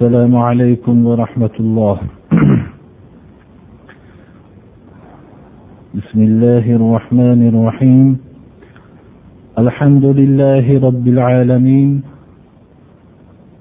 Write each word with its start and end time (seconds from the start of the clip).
السلام 0.00 0.36
عليكم 0.36 1.06
ورحمة 1.06 1.56
الله. 1.60 1.96
بسم 5.94 6.20
الله 6.22 6.64
الرحمن 6.72 7.40
الرحيم. 7.52 8.06
الحمد 9.58 10.04
لله 10.04 10.66
رب 10.88 11.04
العالمين. 11.08 11.90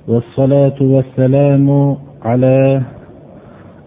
والصلاة 0.08 0.80
والسلام 0.80 1.68
على 2.24 2.82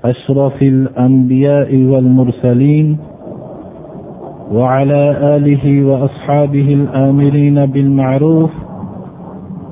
أشرف 0.04 0.62
الأنبياء 0.62 1.70
والمرسلين 1.72 2.86
وعلى 4.52 5.02
آله 5.36 5.64
وأصحابه 5.88 6.68
الآمرين 6.74 7.66
بالمعروف 7.66 8.52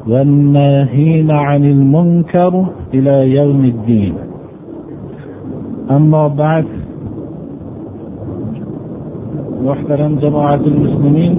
والناهين 0.10 1.32
عن 1.32 1.66
المنكر 1.66 2.66
إلى 2.94 3.16
يوم 3.36 3.62
الدين 3.66 4.14
أما 5.92 6.28
بعد 6.28 6.66
محترم 9.66 10.16
جماعة 10.22 10.64
المسلمين 10.74 11.34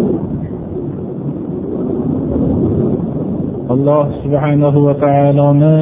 alloh 3.67 4.23
subhanahu 4.23 4.79
va 4.87 4.95
taoloni 5.03 5.77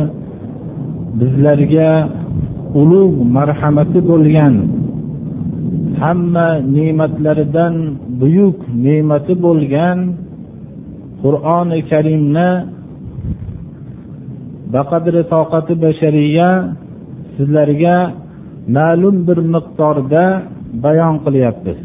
bizlarga 1.21 1.91
ulug' 2.73 3.21
marhamati 3.37 4.01
bo'lgan 4.11 4.55
hamma 6.01 6.65
ne'matlaridan 6.65 7.75
buyuk 8.21 8.59
ne'mati 8.85 9.35
bo'lgan 9.45 9.99
qur'oni 11.23 11.79
karimni 11.91 12.51
baqadri 14.76 15.22
toqati 15.34 15.74
bashariya 15.84 16.50
sizlarga 17.36 17.98
ma'lum 18.78 19.16
bir 19.28 19.40
miqdorda 19.54 20.26
bayon 20.84 21.16
qilyapmiz 21.26 21.80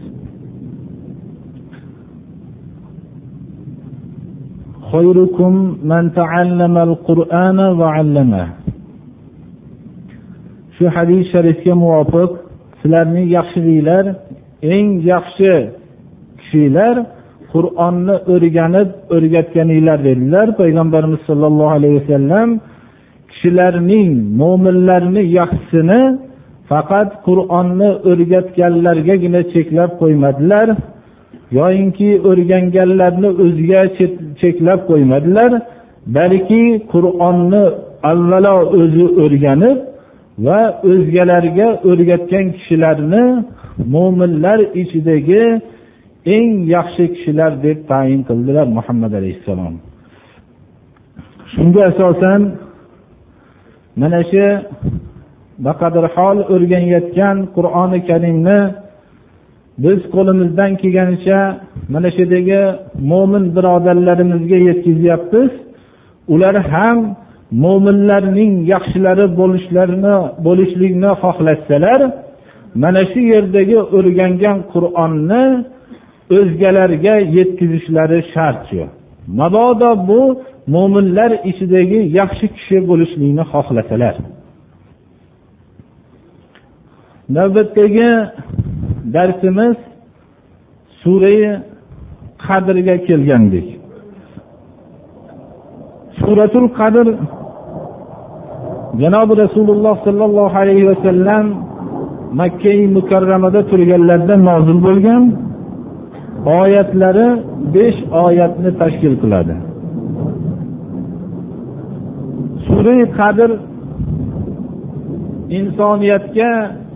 shu 10.76 10.84
hadis 10.96 11.22
sharifga 11.32 11.74
muvofiq 11.82 12.30
sizlarning 12.80 13.26
yaxshiliklar 13.36 14.04
eng 14.74 14.88
yaxshi 15.12 15.52
kishilar 16.40 16.94
qur'onni 17.54 18.16
o'rganib 18.34 18.88
o'rgatganinglar 19.16 19.98
dedilar. 20.08 20.46
Payg'ambarimiz 20.60 21.20
sollallohu 21.28 21.74
alayhi 21.78 21.96
vasallam 22.00 22.48
kishilarning 23.30 24.10
mo'minlarni 24.40 25.22
yaxshisini 25.38 26.00
faqat 26.70 27.10
qur'onni 27.26 27.90
o'rgatganlargagina 28.10 29.40
cheklab 29.54 29.90
qo'ymadilar. 30.02 30.68
Yoyinki 31.58 32.10
o'rganganlarni 32.30 33.30
o'ziga 33.44 33.80
cheklab 34.40 34.80
qo'ymadilar. 34.90 35.50
Balki 36.16 36.64
qur'onni 36.92 37.64
avvalo 38.12 38.56
o'zi 38.80 39.04
o'rganib 39.24 39.78
va 40.46 40.60
o'zgalarga 40.90 41.68
o'rgatgan 41.90 42.46
kishilarni 42.56 43.24
mo'minlar 43.94 44.58
ichidagi 44.82 45.44
eng 46.26 46.50
yaxshi 46.74 47.04
kishilar 47.14 47.52
deb 47.64 47.78
tayin 47.90 48.20
qildilar 48.28 48.66
muhammad 48.78 49.12
alayhissalom. 49.20 49.74
Shunga 51.54 51.82
asosan 51.90 52.40
mana 54.00 54.20
shu 54.30 54.46
baqadr 55.66 56.04
hol 56.14 56.38
o'rganayotgan 56.54 57.36
qur'oni 57.56 57.98
karimni 58.08 58.60
biz 59.84 60.00
qo'limizdan 60.14 60.70
kelganicha 60.80 61.40
mana 61.94 62.08
shu 62.14 62.20
yerdagi 62.22 62.62
mo'min 63.10 63.44
birodarlarimizga 63.56 64.58
yetkazyapmiz. 64.68 65.50
Ular 66.34 66.56
ham 66.72 66.98
mo'minlarning 67.64 68.52
yaxshilari 68.72 69.26
bo'lishlarini 69.40 70.16
bo'lishlikni 70.46 71.10
xohlashsalar 71.22 72.00
mana 72.82 73.02
shu 73.10 73.20
yerdagi 73.32 73.78
o'rgangan 73.96 74.58
qur'onni 74.72 75.44
o'zgalarga 76.38 77.14
yetkazishlari 77.36 78.18
shart 78.32 78.60
shu 78.68 78.84
mabodo 79.40 79.90
bu 80.08 80.20
mo'minlar 80.74 81.30
ichidagi 81.50 82.00
yaxshi 82.18 82.46
kishi 82.56 82.76
bo'lishlikni 82.88 83.44
xohlasalar. 83.52 84.14
Navbatdagi 87.36 88.10
darsimiz 89.14 89.76
surai 91.00 91.40
qadrga 92.46 92.96
kelgandik 93.06 93.66
suratul 96.24 96.68
qadr 96.78 97.06
janobi 99.02 99.34
rasululloh 99.44 99.94
sollallohu 100.06 100.56
alayhi 100.62 100.84
vasallam 100.90 101.44
makkai 102.40 102.80
mukarramada 102.96 103.60
turganlarida 103.70 104.36
nozil 104.48 104.78
bo'lgan. 104.86 105.22
Oyatlari 106.46 107.28
besh 107.74 107.98
oyatni 108.24 108.70
tashkil 108.80 109.14
qiladi. 109.22 109.54
Surai 112.66 113.02
qadr 113.18 113.50
insoniyatga 115.58 116.50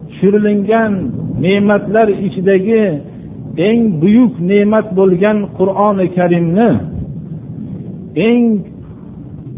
tushirilingan 0.09 0.92
ne'matlar 1.44 2.09
ichidagi 2.26 2.84
eng 3.69 3.81
buyuk 4.03 4.34
ne'mat 4.50 4.86
bo'lgan 4.98 5.38
qur'oni 5.59 6.06
karimni 6.16 6.70
eng 8.28 8.44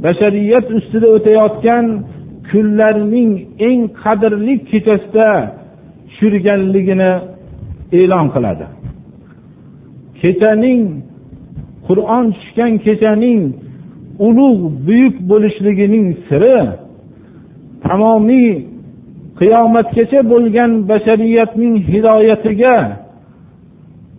bashariyat 0.04 0.66
ustida 0.78 1.08
o'tayotgan 1.16 1.86
kunlarning 2.50 3.32
eng 3.68 3.80
qadrli 4.02 4.54
kechasida 4.70 5.28
tushirganligini 6.08 7.12
e'lon 8.00 8.26
qiladi. 8.34 8.66
Kechaning 10.22 10.82
qur'on 11.86 12.24
tushgan 12.36 12.72
kechaning 12.86 13.42
ulug' 14.26 14.64
buyuk 14.86 15.16
bo'lishligining 15.30 16.06
siri 16.26 16.58
tamomiy 17.84 18.50
qiyomatgacha 19.40 20.20
bo'lgan 20.32 20.70
bashariyatning 20.90 21.74
hidoyatiga 21.90 22.76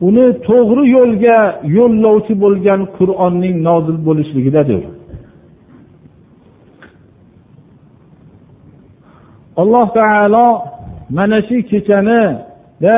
uni 0.07 0.27
to'g'ri 0.47 0.83
yo'lga 0.97 1.39
yo'llovchi 1.77 2.33
bo'lgan 2.43 2.81
qur'onning 2.97 3.55
nozil 3.67 3.97
bo'lishligidadir. 4.07 4.83
Alloh 9.61 9.87
taolo 9.99 10.47
mana 11.17 11.39
shu 11.47 11.57
kechanida 11.71 12.97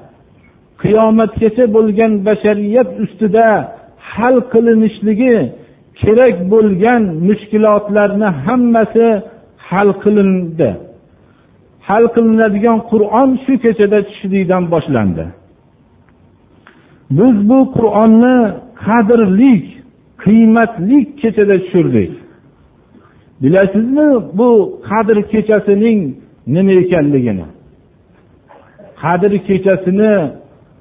qiyomatgacha 0.81 1.65
bo'lgan 1.75 2.11
bashariyat 2.27 2.89
ustida 3.03 3.47
hal 4.11 4.35
qilinishligi 4.53 5.37
kerak 6.01 6.35
bo'lgan 6.53 7.03
mushkulotlarni 7.27 8.29
hammasi 8.45 9.07
hal 9.69 9.89
qilindi. 10.03 10.71
Hal 11.87 12.03
qilinadigan 12.15 12.79
qur'on 12.91 13.29
shu 13.43 13.53
kechada 13.63 13.99
tushlikdan 14.07 14.63
boshlandi. 14.73 15.25
Biz 17.17 17.35
bu 17.49 17.59
qur'onni 17.75 18.37
qadrlik 18.85 19.65
qiymatli 20.23 20.97
kechada 21.21 21.55
tushirdik. 21.63 22.11
Bilasizmi 23.41 24.09
bu 24.37 24.49
qadr 24.89 25.17
kechasining 25.31 25.99
nima 26.55 26.73
ekanligini? 26.83 27.47
Qadr 29.01 29.31
kechasini 29.47 30.13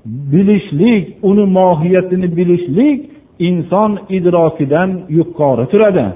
bilishlik 0.05 1.05
uni 1.23 1.45
mohiyatini 1.59 2.37
bilishlik 2.37 3.11
inson 3.39 3.99
idrokidan 4.09 4.91
yuqori 5.09 5.65
turadi. 5.73 6.07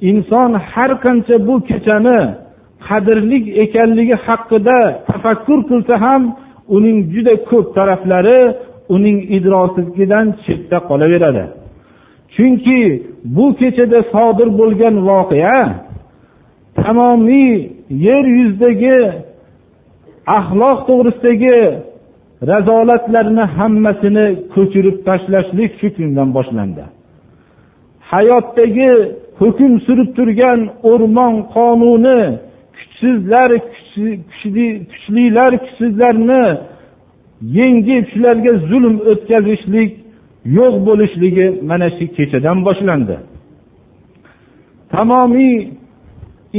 Inson 0.00 0.50
har 0.70 0.90
qancha 1.04 1.36
bu 1.46 1.54
kechani 1.70 2.20
qadrli 2.86 3.38
ekanligi 3.64 4.16
haqida 4.26 4.78
tafakkur 5.08 5.60
qilsa 5.70 5.94
ham 6.04 6.22
uning 6.76 6.98
juda 7.12 7.34
ko'p 7.48 7.66
taraflari 7.76 8.40
uning 8.94 9.18
idrokidan 9.36 10.26
chetda 10.44 10.78
qolaveradi. 10.88 11.44
Chunki 12.34 12.80
bu 13.36 13.46
kechada 13.60 14.00
sodir 14.12 14.48
bo'lgan 14.60 14.96
voqea 15.08 15.58
tamomiy 16.80 17.52
yer 18.06 18.24
yuzidagi 18.38 18.98
axloq 20.38 20.78
to'g'risidagi 20.88 21.58
razolatlarni 22.50 23.44
hammasini 23.56 24.26
ko'chirib 24.54 24.96
tashlashlik 25.08 25.72
shu 25.80 25.88
kundan 25.96 26.28
boshlandi. 26.36 26.84
Hayotdagi 28.10 28.92
hukm 29.40 29.72
surib 29.86 30.08
turgan 30.16 30.60
o'rmon 30.90 31.34
qonuni 31.54 32.20
kuchsizlar 32.76 33.50
kuchlilar 34.90 35.52
kuchsizlarni 35.64 36.44
yengib 37.58 38.04
shularga 38.12 38.52
zulm 38.70 38.96
o'tkazishlik 39.10 39.90
yo'q 40.58 40.74
bo'lishligi 40.86 41.46
mana 41.70 41.88
shu 41.96 42.04
kechadan 42.16 42.58
boshlandi. 42.66 43.16
Tamomiy 44.92 45.56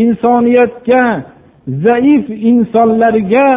insoniyatga 0.03 1.03
zaif 1.85 2.25
insonlarga 2.51 3.47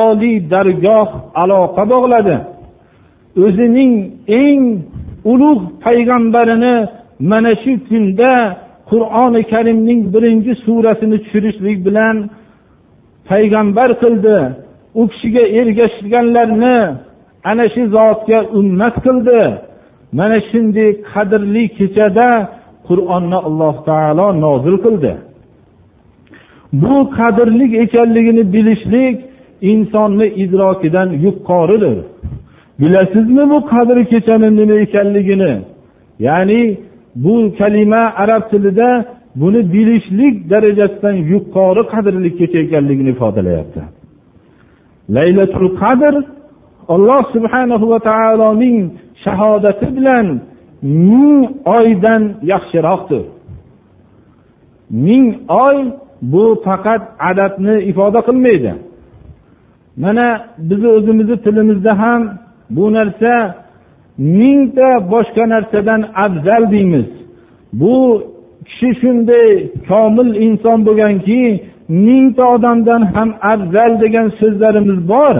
oliy 0.00 0.36
dargoh 0.52 1.08
aloqa 1.42 1.82
bog'ladi. 1.92 2.36
O'zining 3.44 3.92
eng 4.42 4.62
ulug' 5.32 5.64
payg'ambarini 5.84 6.76
mana 7.30 7.52
shu 7.62 7.72
kunda 7.88 8.32
qur'oni 8.90 9.42
karimning 9.52 10.00
birinchi 10.14 10.52
surasini 10.64 11.18
tushirishlik 11.24 11.78
bilan 11.86 12.16
payg'ambar 13.28 13.90
qildi. 14.02 14.38
U 15.00 15.02
kishiga 15.10 15.44
ergashganlarni 15.60 16.78
ana 17.50 17.66
shu 17.74 17.82
zotga 17.96 18.38
ummat 18.58 18.94
qildi. 19.06 19.40
Mana 20.18 20.38
shunday 20.48 20.90
qadrli 21.12 21.64
kechada 21.78 22.28
qur'onni 22.88 23.38
alloh 23.48 23.76
taolo 23.88 24.26
nozil 24.44 24.76
qildi. 24.84 25.12
Bu 26.82 26.96
qadrli 27.18 27.66
ekanligini 27.82 28.44
bilishlik 28.54 29.16
insonni 29.70 30.26
idrokidan 30.44 31.08
yuqoridir 31.24 31.98
bilasizmi 32.80 33.44
bu 33.50 33.58
qadri 33.72 34.02
kechani 34.12 34.48
nima 34.58 34.74
ekanligini? 34.84 35.52
Ya'ni 36.26 36.62
bu 37.24 37.34
kalima 37.58 38.02
arab 38.22 38.42
tilida 38.50 38.90
buni 39.36 39.72
bilishlik 39.72 40.50
darajasidan 40.50 41.16
yuqori 41.32 41.82
qadrli 41.92 42.30
kecha 42.38 42.58
ekanligini 42.66 43.10
ifodalayapti. 43.14 43.82
Laylatul 45.16 45.70
qadr 45.82 46.14
alloh 46.94 47.22
subhanahu 47.34 47.84
va 47.92 47.98
taoloning 48.10 48.78
shahodati 49.24 49.86
bilan 49.96 50.26
ming 50.82 51.40
oydan 51.78 52.22
yaxshiroqdir. 52.52 53.24
Ming 55.06 55.26
oy 55.66 55.76
bu 56.32 56.44
faqat 56.66 57.02
adadni 57.30 57.76
ifoda 57.90 58.20
qilmaydi. 58.28 58.72
Mana 59.96 60.46
bizni 60.58 60.88
o'zimizni 60.88 61.36
tilimizda 61.36 61.98
ham 61.98 62.22
bu 62.70 62.92
narsa 62.92 63.54
mingta 64.18 65.10
boshqa 65.12 65.48
narsadan 65.48 66.02
afzal 66.24 66.70
deymiz. 66.70 67.06
Bu 67.72 68.22
kishi 68.66 68.90
shunday 69.00 69.48
komil 69.88 70.28
inson 70.46 70.78
bo'lganki 70.86 71.40
mingta 71.88 72.44
odamdan 72.54 73.02
ham 73.14 73.30
afzal 73.52 73.92
degan 74.02 74.28
so'zlarimiz 74.40 75.08
bor. 75.08 75.34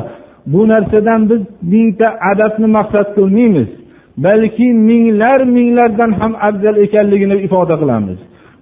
Bu 0.52 0.68
narsadan 0.68 1.20
biz 1.30 1.42
mingta 1.72 2.08
adabni 2.32 2.66
maqsad 2.66 3.08
qilmaymiz 3.16 3.68
balki 4.16 4.66
minglar 4.88 5.40
minglardan 5.56 6.12
ham 6.20 6.32
afzal 6.48 6.76
ekanligini 6.76 7.36
ifoda 7.46 7.74
qilamiz. 7.82 8.18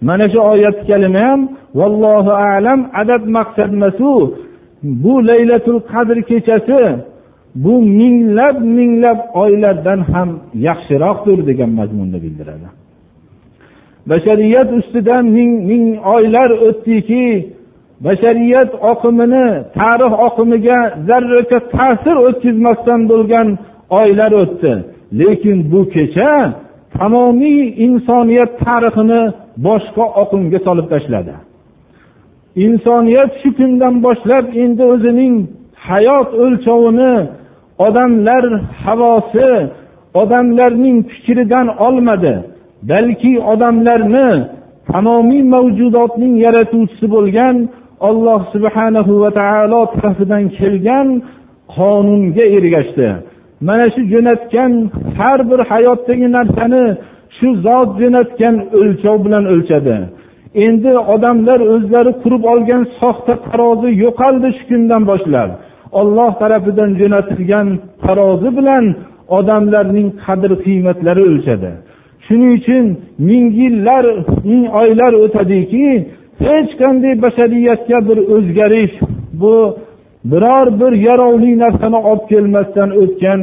Mana 0.08 0.26
shu 0.32 0.38
oyat 0.52 0.78
kalima 0.88 1.20
ham 1.28 1.40
vallohu 1.78 2.32
alam 2.52 2.80
adab 3.02 3.22
maqsad 3.36 3.70
emasu 3.76 4.10
bu 4.82 5.26
laylatul 5.26 5.80
qadr 5.92 6.16
kechasi 6.30 6.80
bu 7.54 7.82
minglab 7.82 8.56
minglab 8.78 9.18
oylardan 9.42 10.00
ham 10.12 10.28
yaxshiroqdir 10.54 11.38
degan 11.48 11.70
mazmunni 11.78 12.18
bildiradi. 12.24 12.68
Bashariyat 14.10 14.68
ustidan 14.78 15.24
ming 15.36 15.52
ming 15.70 15.84
oylar 16.14 16.50
o'tdiki 16.66 17.26
bashariyat 18.06 18.70
oqimini 18.92 19.46
tarix 19.78 20.12
oqimiga 20.26 20.78
zarracha 21.08 21.58
ta'sir 21.74 22.16
o'tkazmasdan 22.26 23.00
bo'lgan 23.10 23.48
oylar 24.00 24.32
o'tdi. 24.42 24.72
Lekin 25.20 25.58
bu 25.72 25.80
kecha 25.94 26.32
tamomiy 26.96 27.60
insoniyat 27.86 28.50
tarixini 28.64 29.22
boshqa 29.66 30.04
oqimga 30.22 30.58
solib 30.66 30.86
tashladi. 30.92 31.34
Insoniyat 32.56 33.30
shu 33.42 33.48
kundan 33.58 33.94
boshlab 34.06 34.46
endi 34.62 34.84
o'zining 34.94 35.34
hayot 35.88 36.30
o'lchovini 36.44 37.14
odamlar 37.86 38.44
havosi 38.84 39.50
odamlarning 40.22 40.98
fikridan 41.10 41.66
olmadi. 41.86 42.34
Balki 42.90 43.32
odamlarni 43.52 44.30
tamomiy 44.92 45.42
mavjudotning 45.54 46.34
yaratuvchisi 46.44 47.06
bo'lgan 47.14 47.56
alloh 48.08 48.40
subhanahu 48.54 49.12
va 49.22 49.30
taolo 49.40 49.80
tarafidan 49.94 50.44
kelgan 50.58 51.08
qonunga 51.76 52.44
ergashdi. 52.56 53.08
Mana 53.66 53.86
shu 53.94 54.00
jo'natgan 54.12 54.72
har 55.18 55.40
bir 55.50 55.60
hayotdagi 55.70 56.28
narsani 56.36 56.84
shu 57.36 57.48
zot 57.66 57.88
jo'natgan 58.00 58.54
o'lchov 58.80 59.16
bilan 59.24 59.44
o'lchadi. 59.52 59.96
Endi 60.54 60.92
odamlar 61.14 61.60
o'zlari 61.74 62.12
qurib 62.22 62.44
olgan 62.52 62.82
soxta 63.00 63.34
tarozi 63.46 63.90
yo'qoldi 64.04 64.48
shu 64.56 64.62
kundan 64.70 65.02
boshlab. 65.10 65.50
Olloh 66.00 66.30
tarafidan 66.42 66.90
jo'natilgan 67.00 67.68
tarozi 68.04 68.50
bilan 68.58 68.84
odamlarning 69.38 70.08
qadr 70.24 70.50
qiymatlari 70.64 71.22
o'lchadi. 71.30 71.70
Shuning 72.26 72.52
uchun 72.58 72.84
ming 73.28 73.46
yillar 73.60 74.04
ming 74.48 74.64
oylar 74.82 75.12
o'tadiki 75.24 75.86
hech 76.44 76.70
qanday 76.80 77.14
bashariyatga 77.24 77.98
bir 78.08 78.18
o'zgarish 78.34 78.94
bu 79.40 79.54
biror 80.30 80.66
bir 80.80 80.92
yarovli 81.08 81.52
narsani 81.64 82.00
olib 82.10 82.24
kelmasdan 82.32 82.90
o'tgan 83.02 83.40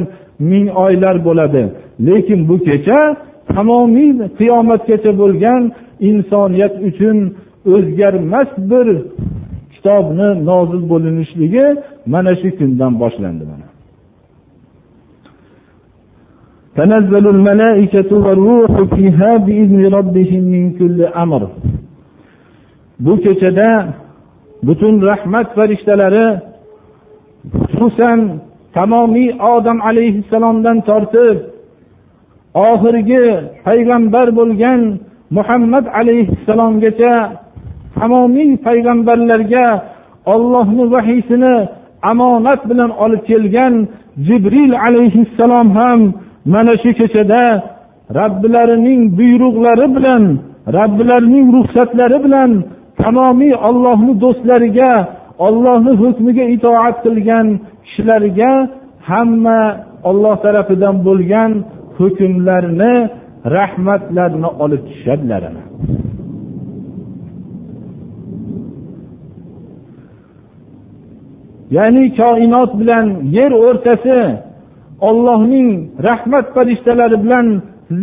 ming 0.50 0.66
oylar 0.84 1.16
bo'ladi. 1.26 1.62
Lekin 2.06 2.40
bu 2.48 2.56
kecha 2.68 3.00
tamomiy 3.54 4.10
qiyomatgacha 4.38 5.12
bo'lgan 5.20 5.62
insoniyat 6.09 6.75
uchun 6.89 7.17
o'zgarmas 7.73 8.49
bir 8.71 8.87
kitobni 9.73 10.29
nozil 10.49 10.83
bo'linishligi 10.91 11.65
mana 12.13 12.31
shu 12.41 12.49
kundan 12.59 12.93
boshlandi 13.03 13.45
mana 13.51 13.67
تنزل 16.79 17.25
الملائكة 17.35 18.09
والروح 18.25 18.73
فيها 18.95 19.31
بإذن 19.45 19.81
ربهم 19.97 20.43
من 20.53 20.63
كل 20.79 20.99
أمر 21.23 21.43
bu 23.05 23.21
kechada 23.21 23.69
butun 24.63 25.01
rahmat 25.01 25.55
farishtalari 25.55 26.27
xususan 27.71 28.19
tamomiy 28.73 29.29
odam 29.53 29.81
alayhissalomdan 29.89 30.77
tortib 30.89 31.37
oxirgi 32.69 33.25
payg'ambar 33.65 34.27
bo'lgan 34.39 34.79
muhammad 35.36 35.84
alayhissalomgacha 35.98 37.14
tamomiy 37.98 38.50
payg'ambarlarga 38.66 39.66
ollohni 40.34 40.84
vahiysini 40.94 41.54
omonat 42.10 42.60
bilan 42.70 42.90
olib 43.04 43.22
kelgan 43.30 43.74
jibril 44.26 44.72
alayhissalom 44.86 45.68
ham 45.78 46.00
mana 46.52 46.74
shu 46.82 46.90
kechada 47.00 47.44
robbilarining 48.18 49.00
buyruqlari 49.18 49.86
bilan 49.96 50.22
robbilarining 50.76 51.46
ruxsatlari 51.56 52.18
bilan 52.26 52.50
tamomiy 53.02 53.54
ollohni 53.68 54.12
do'stlariga 54.22 54.92
ollohni 55.46 55.92
hukmiga 56.02 56.44
itoat 56.56 56.96
qilgan 57.04 57.46
kishilarga 57.84 58.52
hamma 59.10 59.60
olloh 60.10 60.36
tarafidan 60.44 60.96
bo'lgan 61.06 61.50
hukmlarni 61.98 62.94
rahmatlarni 63.44 64.48
olib 64.64 64.82
tushadilar 64.88 65.42
ya'ni 71.76 72.04
koinot 72.20 72.70
bilan 72.80 73.06
yer 73.36 73.52
o'rtasi 73.66 74.18
ollohning 75.08 75.68
rahmat 76.08 76.46
farishtalari 76.54 77.16
bilan 77.24 77.46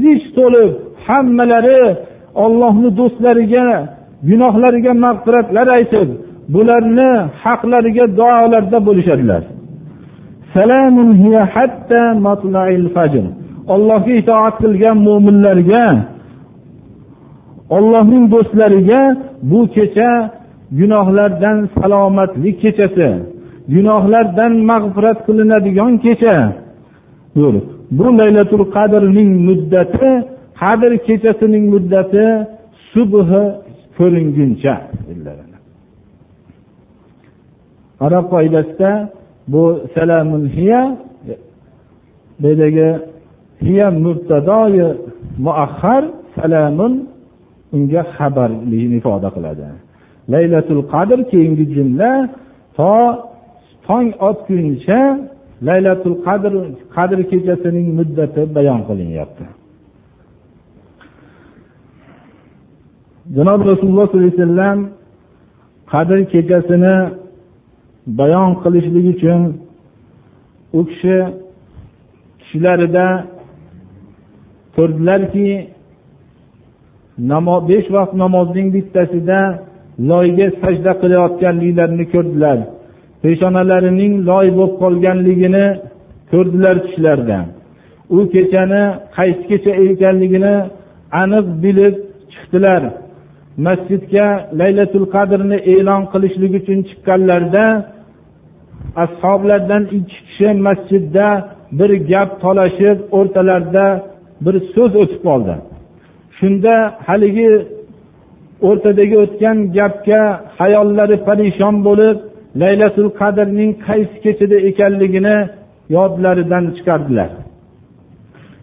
zich 0.01 0.23
to'lib 0.37 0.71
hammalari 1.07 1.81
ollohni 2.43 2.89
do'stlariga 2.99 3.67
gunohlariga 4.29 4.93
mag'firatlar 5.05 5.67
aytib 5.77 6.09
bularni 6.53 7.11
haqlariga 7.43 8.05
duolarda 8.17 8.77
bo'lishadilar. 8.87 9.43
Ollohga 13.73 14.13
itoat 14.21 14.55
qilgan 14.63 14.97
mo'minlarga 15.07 15.85
ollohning 17.77 18.25
do'stlariga 18.33 19.01
bu 19.51 19.59
kecha 19.75 20.11
gunohlardan 20.79 21.57
salomatlik 21.75 22.55
kechasi 22.63 23.09
gunohlardan 23.73 24.53
mag'firat 24.69 25.19
qilinadigan 25.27 25.93
kecha. 26.05 26.35
Bu 27.97 28.07
laylatul 28.19 28.65
qadrning 28.75 29.31
muddati 29.47 30.11
qadr 30.61 30.91
kechasining 31.07 31.65
muddati 31.73 32.25
subhi 32.91 33.43
ko'ringuncha 33.97 34.75
arab 38.05 38.25
qoidasida 38.33 38.91
bu 39.53 39.63
salamun 39.95 40.43
hiya 40.55 40.81
bu 42.41 42.49
hiya 43.61 43.87
mubtadoyi 44.05 44.87
muahhar 45.45 46.03
salamun 46.35 46.93
unga 47.75 48.01
xabarlikni 48.15 48.97
ifoda 48.99 49.29
qiladi. 49.35 49.65
Laylatul 50.33 50.83
qadr 50.93 51.19
keyingi 51.31 51.65
jumla 51.75 52.11
to 52.77 52.93
tong 53.87 54.07
otguncha 54.29 54.99
laylatul 55.67 56.17
qadr 56.25 56.53
qadr 56.95 57.19
kechasining 57.29 57.87
muddati 57.97 58.41
bayon 58.55 58.81
qilinyapti. 58.87 59.45
Janob 63.35 63.59
rasululloh 63.71 64.05
sollallohu 64.07 64.31
alayhi 64.31 64.41
vasallam 64.41 64.79
qadr 65.93 66.17
kechasini 66.31 66.95
bayon 68.19 68.49
qilishlik 68.63 69.05
uchun 69.13 69.41
u 70.77 70.79
kishi 70.89 71.17
tushlarida 72.39 73.07
ko'rdilarki 74.75 75.47
besh 77.69 77.87
vaqt 77.95 78.13
namozning 78.23 78.67
bittasida 78.75 79.39
loyga 80.09 80.47
sajda 80.61 80.91
qilayotganliklarini 81.01 82.05
ko'rdilar. 82.13 82.57
Peshonalarining 83.23 84.13
loy 84.29 84.47
bo'lib 84.57 84.73
qolganligini 84.81 85.65
ko'rdilar 86.31 86.75
tushlarida 86.85 87.39
u 88.15 88.19
kechani 88.33 88.83
qaysi 89.17 89.43
kecha 89.49 89.71
ekanligini 89.87 90.55
aniq 91.21 91.45
bilib 91.63 91.95
chiqdilar. 92.33 92.81
Masjidga 93.65 94.27
laylatul 94.59 95.07
qadrni 95.15 95.57
e'lon 95.73 96.01
qilishlik 96.13 96.53
uchun 96.59 96.79
chiqqanlarida 96.89 97.65
ashoblardan 99.03 99.83
ikki 99.97 100.17
kishi 100.27 100.49
masjidda 100.67 101.27
bir 101.79 101.91
gap 102.11 102.29
talashib 102.43 102.97
o'rtalarida 103.17 103.85
bir 104.43 104.55
so'z 104.73 104.91
o'tib 105.01 105.21
qoldi. 105.27 105.55
Shunda 106.37 106.73
haligi 107.07 107.49
o'rtadagi 108.67 109.15
o'tgan 109.23 109.57
gapga 109.77 110.21
hayollari 110.59 111.17
parishon 111.27 111.75
bo'lib 111.87 112.17
laylatul 112.61 113.09
qadrning 113.21 113.71
qaysi 113.87 114.15
kechada 114.25 114.57
ekanligini 114.69 115.37
yodlaridan 115.95 116.65
chiqardilar. 116.77 117.29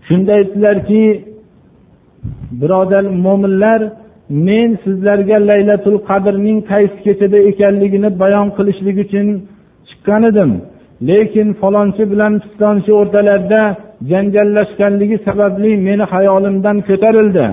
Shunda 0.07 0.33
aytdilarki 0.41 1.03
birodar 2.61 3.05
mo'minlar 3.27 3.81
men 4.47 4.71
sizlarga 4.85 5.39
laylatul 5.51 5.99
qadrning 6.09 6.59
qaysi 6.73 6.99
kechada 7.07 7.39
ekanligini 7.51 8.11
bayon 8.23 8.49
qilishlik 8.57 8.97
uchun 9.05 9.27
chiqqan 9.89 10.23
edim. 10.31 10.51
Lekin 11.09 11.49
falonchi 11.61 12.05
bilan 12.13 12.33
pistonchi 12.43 12.91
o'rtalarida 13.01 13.63
janjallashganligi 14.11 15.19
sababli 15.27 15.71
meni 15.87 16.05
hayolimdan 16.13 16.77
ko'tarildi. 16.89 17.47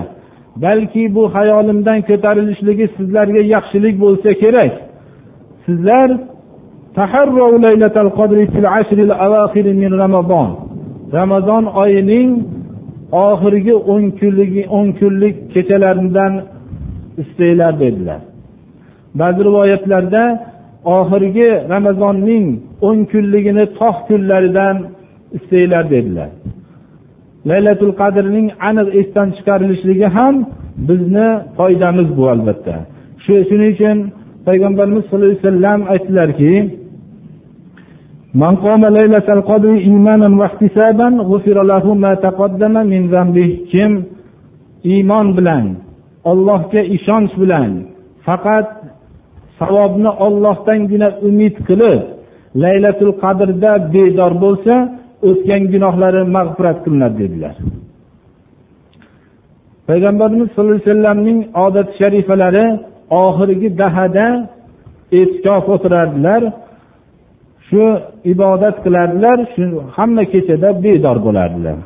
Balki 0.64 1.14
bu 1.14 1.22
hayolimdan 1.34 1.98
ko'tarilishligi 2.08 2.86
sizlarga 2.96 3.42
yaxshilik 3.54 3.96
bo'lsa 4.04 4.30
kerak. 4.42 4.72
Sizlar 5.66 6.08
ramazon. 11.12 11.64
Oyining 11.82 12.30
oxirgi 13.12 13.74
o'n 13.92 14.04
kunligi 14.18 14.62
o'n 14.76 14.88
kunlik 14.98 15.36
kechalaridan 15.54 16.32
istanglar 17.22 17.72
dedilar. 17.80 18.20
Ba'zi 19.20 19.40
rivoyatlarda 19.48 20.24
oxirgi 20.96 21.48
ramazonning 21.72 22.46
o'n 22.88 22.98
kunligini 23.12 23.64
tog' 23.78 23.98
kunlaridan 24.08 24.76
istanglar 25.37 25.85
dedilar 25.93 26.29
laylatul 27.49 27.93
qadrning 28.01 28.47
aniq 28.69 28.87
esdan 29.01 29.27
chiqarilishligi 29.37 30.07
ham 30.17 30.35
bizni 30.89 31.27
foydamiz 31.57 32.09
bu 32.17 32.23
albatta 32.33 32.75
shu 33.23 33.33
shuning 33.49 33.71
uchun 33.75 33.97
payg'ambarimiz 34.47 35.03
sallallohu 35.05 35.31
alayhi 35.31 35.43
vasallam 35.45 35.79
aytdilarki 35.93 36.53
من 38.43 38.53
قام 38.65 38.81
ليلة 38.85 39.27
القدر 39.37 39.73
إيمانا 39.89 40.29
واحتسابا 40.39 41.07
غفر 41.31 41.57
له 41.71 41.85
ما 42.03 42.13
تقدم 42.25 42.75
من 42.91 43.01
ذنبه 43.13 43.49
kim 43.71 43.91
iymon 44.83 45.27
bilan 45.37 45.65
ollohga 46.31 46.81
ishonch 46.95 47.33
bilan 47.41 47.71
faqat 48.25 48.67
savobni 49.59 50.11
ollohdangina 50.25 51.09
umid 51.27 51.55
qilib 51.67 52.01
laylatul 52.63 53.13
qadrda 53.23 53.71
bedor 53.93 54.33
bo'lsa 54.43 54.75
o'tgan 55.28 55.62
gunohlari 55.72 56.22
mag'firat 56.36 56.78
qilinadi 56.84 57.16
dedilar. 57.22 57.54
Payg'ambarimiz 59.88 60.48
sallallohu 60.50 60.78
alayhi 60.78 60.90
vasallamning 60.90 61.38
odat 61.66 61.88
sharifalari 61.98 62.66
oxirgi 63.24 63.68
dahada 63.80 64.26
e'tikof 65.18 65.64
o'tirardilar 65.74 66.42
shu 67.68 67.82
ibodat 68.32 68.76
qilardilar 68.84 69.38
shu 69.54 69.64
hamma 69.96 70.24
kechada 70.32 70.68
bedor 70.84 71.16
bo'lardilar. 71.26 71.78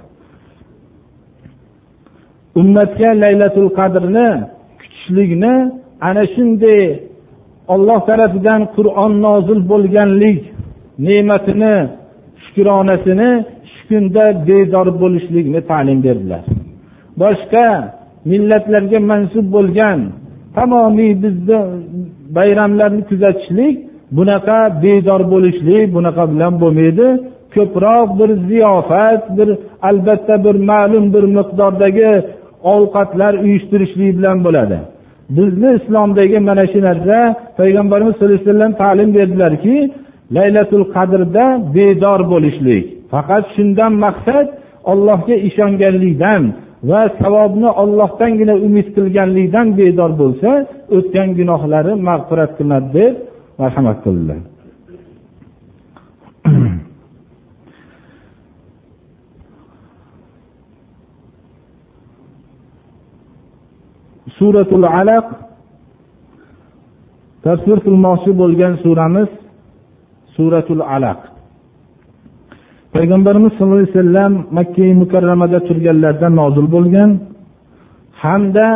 Ummatga 2.61 3.11
laylatul 3.23 3.71
qadrni 3.79 4.29
kutishlikni 4.81 5.55
ana 6.09 6.25
shunday 6.35 6.83
olloh 7.75 8.01
tarafidan 8.09 8.61
qur'on 8.77 9.13
nozil 9.27 9.61
bo'lganlik 9.71 10.41
ne'matini 11.07 11.77
shukronasini 12.55 13.31
shukunda 13.75 14.25
bezor 14.49 14.87
bedor 14.87 14.87
bo'lishlikni 15.03 15.61
ta'lim 15.71 15.99
berdilar. 16.07 16.43
Boshqa 17.23 17.67
millatlarga 18.31 18.99
mansub 19.11 19.47
bo'lgan 19.57 19.99
tamomiy 20.57 21.13
bizni 21.25 21.59
bayramlarni 22.37 23.03
kuzatishlik 23.11 23.77
bunaqa 24.19 24.59
bedor 24.85 25.23
bo'lishlik 25.33 25.85
bunaqa 25.97 26.25
bilan 26.33 26.53
bo'lmaydi. 26.63 27.07
Ko'proq 27.55 28.09
bir 28.19 28.31
ziyofat 28.49 29.23
bir 29.39 29.49
albatta 29.89 30.35
bir 30.45 30.57
ma'lum 30.71 31.05
bir 31.15 31.25
miqdordagi 31.37 32.11
ovqatlar 32.75 33.33
uyushtirishlik 33.45 34.11
bilan 34.19 34.39
bo'ladi. 34.47 34.79
Bizni 35.37 35.71
islomdagi 35.79 36.39
mana 36.49 36.65
shu 36.73 36.81
narsa 36.89 37.17
payg'ambarimiz 37.59 38.13
sallallohu 38.15 38.39
alayhi 38.39 38.49
vasallam 38.51 38.73
ta'lim 38.83 39.11
berdilarki 39.19 39.75
laylatul 40.37 40.85
qadrda 40.95 41.47
bedor 41.77 42.21
bo'lishlik. 42.33 42.85
Faqat 43.13 43.45
shundan 43.55 43.93
maqsad 44.05 44.47
ollohga 44.93 45.37
ishonganlikdan 45.49 46.43
va 46.91 47.03
savobni 47.21 47.71
ollohdangina 47.83 48.55
umid 48.67 48.87
qilganlikdan 48.97 49.67
bedor 49.79 50.11
bo'lsa 50.21 50.51
o'tgan 50.97 51.29
gunohlari 51.39 51.93
mag'firat 52.09 52.51
qilinadi 52.59 52.89
deb 52.97 53.15
marhamat 53.61 53.99
qildilar. 54.05 54.41
Suratul 64.39 64.87
alaq 65.01 65.27
tafsir 67.45 67.79
qilmoqchi 67.87 68.31
bo'lgan 68.41 68.75
suramiz 68.85 69.31
suratul 70.37 70.83
alaq. 70.97 71.21
Payg'ambarimiz 72.95 73.51
sallallohu 73.53 73.83
alayhi 73.83 73.97
vasallam 73.97 74.33
makka 74.59 74.87
mukarramada 75.03 75.59
turganlarida 75.69 76.29
nozil 76.41 76.67
bo'lgan 76.75 77.11
hamda 78.23 78.69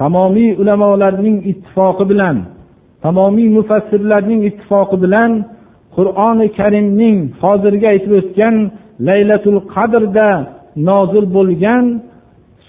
tamomiy 0.00 0.50
ulamolarning 0.60 1.36
ittifoqi 1.50 2.04
bilan 2.10 2.36
tamomiy 3.04 3.48
mufassirlarning 3.56 4.40
ittifoqi 4.48 4.96
bilan 5.04 5.30
qur'oni 5.96 6.46
karimning 6.58 7.16
hozirgi 7.42 7.86
aytib 7.92 8.12
o'tgan 8.20 8.54
laylatul 9.08 9.60
qadrda 9.74 10.28
nozil 10.88 11.24
bo'lgan 11.36 11.84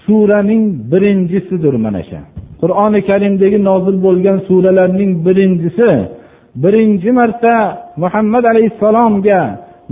suraning 0.04 0.62
birinchisidir 0.92 1.74
mana 1.84 2.02
shu. 2.08 2.18
Qur'oni 2.62 3.00
karimdagi 3.10 3.58
nozil 3.68 3.96
bo'lgan 4.06 4.38
suralarning 4.48 5.12
birinchisi 5.26 5.90
birinchi 6.56 7.10
marta 7.12 7.56
muhammad 7.96 8.44
alayhissalomga 8.52 9.40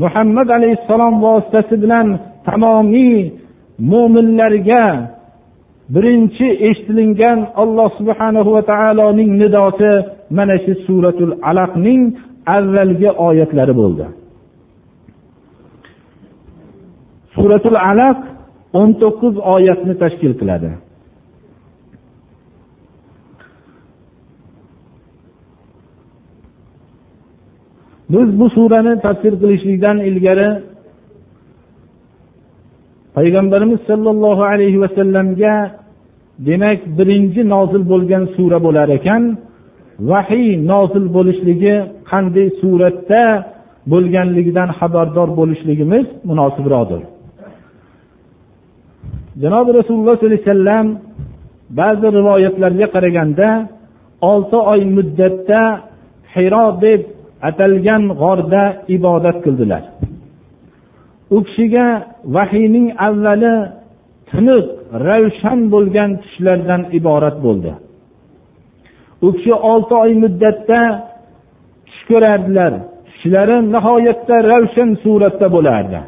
muhammad 0.03 0.49
alayhissalom 0.59 1.15
vositasi 1.25 1.75
bilan 1.83 2.07
tamomiy 2.49 3.19
mo'minlarga 3.93 4.85
birinchi 5.95 6.49
eshitilingan 6.69 7.39
alloh 7.63 7.89
subhanahu 7.99 8.51
va 8.57 8.63
taoloning 8.73 9.31
nidosi 9.43 9.93
mana 10.37 10.57
shu 10.65 10.73
suratul 10.87 11.35
alaqning 11.51 12.03
avvalgi 12.57 13.11
oyatlari 13.29 13.75
bo'ldi. 13.81 14.07
Suratul 17.35 17.79
alaq 17.91 18.19
o'n 18.81 18.91
to'qqiz 19.03 19.35
oyatni 19.55 19.95
tashkil 20.03 20.35
qiladi. 20.41 20.71
Biz 28.13 28.29
bu 28.41 28.47
surani 28.57 28.93
tafsir 29.05 29.33
qilishlikdan 29.43 29.97
ilgari 30.09 30.49
payg'ambarimiz 33.17 33.81
sollallohu 33.91 34.43
alayhi 34.53 34.79
vasallamga 34.85 35.55
demak 36.49 36.81
birinchi 36.99 37.41
nozil 37.55 37.83
bo'lgan 37.93 38.25
sura 38.37 38.59
bo'lar 38.67 38.89
ekan. 38.99 39.23
Vahiy 40.11 40.49
nozil 40.73 41.07
bo'lishligi 41.17 41.75
qanday 42.11 42.49
suratda 42.61 43.23
bo'lganligidan 43.93 44.69
xabardor 44.79 45.29
bo'lishligimiz 45.39 46.07
munosibroqdir. 46.31 47.03
Janobi 49.43 49.71
rasululloh 49.79 50.15
sollallohu 50.17 50.33
alayhi 50.33 50.47
vasallam 50.49 50.87
ba'zi 51.81 52.07
rivoyatlarga 52.19 52.87
qaraganda 52.95 53.49
olti 54.31 54.59
oy 54.73 54.81
muddatda 54.97 55.61
hiro 56.35 56.67
deb 56.85 57.01
atalgan 57.49 58.03
g'orda 58.21 58.65
ibodat 58.97 59.39
qildilar. 59.45 59.83
U 61.35 61.39
kishiga 61.47 61.87
vahiyning 62.37 62.87
avvali 63.07 63.55
tiniq 64.31 64.67
ravshan 65.09 65.61
bo'lgan 65.75 66.11
tushlardan 66.23 66.83
iborat 66.99 67.37
bo'ldi. 67.47 67.73
U 69.27 69.29
kishi 69.37 69.55
olti 69.73 69.95
oy 70.05 70.13
muddatda 70.23 70.81
tush 71.87 72.03
ko'rardilar. 72.11 72.73
Tushlari 73.09 73.57
nihoyatda 73.75 74.37
ravshan 74.51 74.91
suratda 75.03 75.47
bo'lardi. 75.57 76.01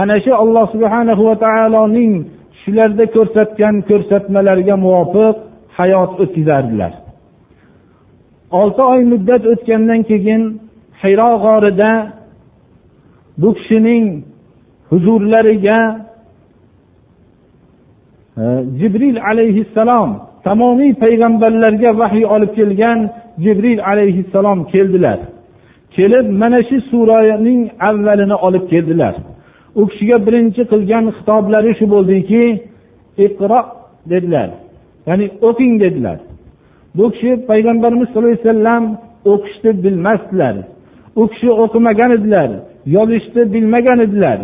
Ana 0.00 0.16
shu 0.24 0.32
alloh 0.42 0.64
subhanahu 0.74 1.22
va 1.28 1.36
taoloning 1.46 2.12
tushlarda 2.54 3.04
ko'rsatgan 3.16 3.74
ko'rsatmalariga 3.90 4.76
muvofiq 4.84 5.36
hayot 5.78 6.10
o'tkazardilar. 6.22 6.92
Olti 8.50 8.82
oy 8.82 9.04
muddat 9.12 9.42
o'tgandan 9.52 10.02
keyin 10.10 10.42
hiro 11.02 11.30
g'orida 11.44 11.92
bu 13.38 13.54
kishining 13.54 14.04
huzurlariga 14.90 15.78
e, 18.40 18.44
jibril 18.78 19.16
alayhissalom 19.30 20.10
tamomiy 20.44 20.92
payg'ambarlarga 21.04 21.90
vahiy 22.00 22.24
olib 22.34 22.52
kelgan 22.58 22.98
jibril 23.44 23.80
alayhissalom 23.90 24.60
keldilar. 24.72 25.18
Kelib 25.96 26.26
mana 26.40 26.60
shu 26.68 26.76
suraning 26.90 27.60
avvalini 27.88 28.36
olib 28.46 28.64
keldilar. 28.72 29.14
U 29.80 29.82
kishiga 29.90 30.18
birinchi 30.26 30.62
qilgan 30.72 31.04
xitoblari 31.16 31.72
shu 31.78 31.86
bo'ldiki 31.94 32.44
iqro 33.26 33.60
dedilar. 34.10 34.48
Ya'ni 35.08 35.26
o'qing 35.48 35.74
dedilar. 35.84 36.18
Bu 36.96 37.04
kishi 37.12 37.30
payg'ambarimiz 37.50 38.08
sallallohu 38.08 38.32
alayhi 38.32 38.48
vasallam 38.48 38.84
o'qishni 39.32 39.70
bilmasdilar. 39.84 40.54
U 41.20 41.22
kishi 41.32 41.50
o'qimagan 41.64 42.10
edilar 42.18 42.50
yozishni 42.96 43.42
bilmagan 43.54 43.98
edilar. 44.06 44.38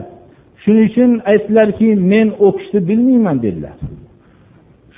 Shuning 0.62 0.86
uchun 0.90 1.10
aytdilarki 1.30 1.88
men 2.12 2.28
o'qishni 2.46 2.80
bilmayman 2.88 3.36
dedilar. 3.46 3.76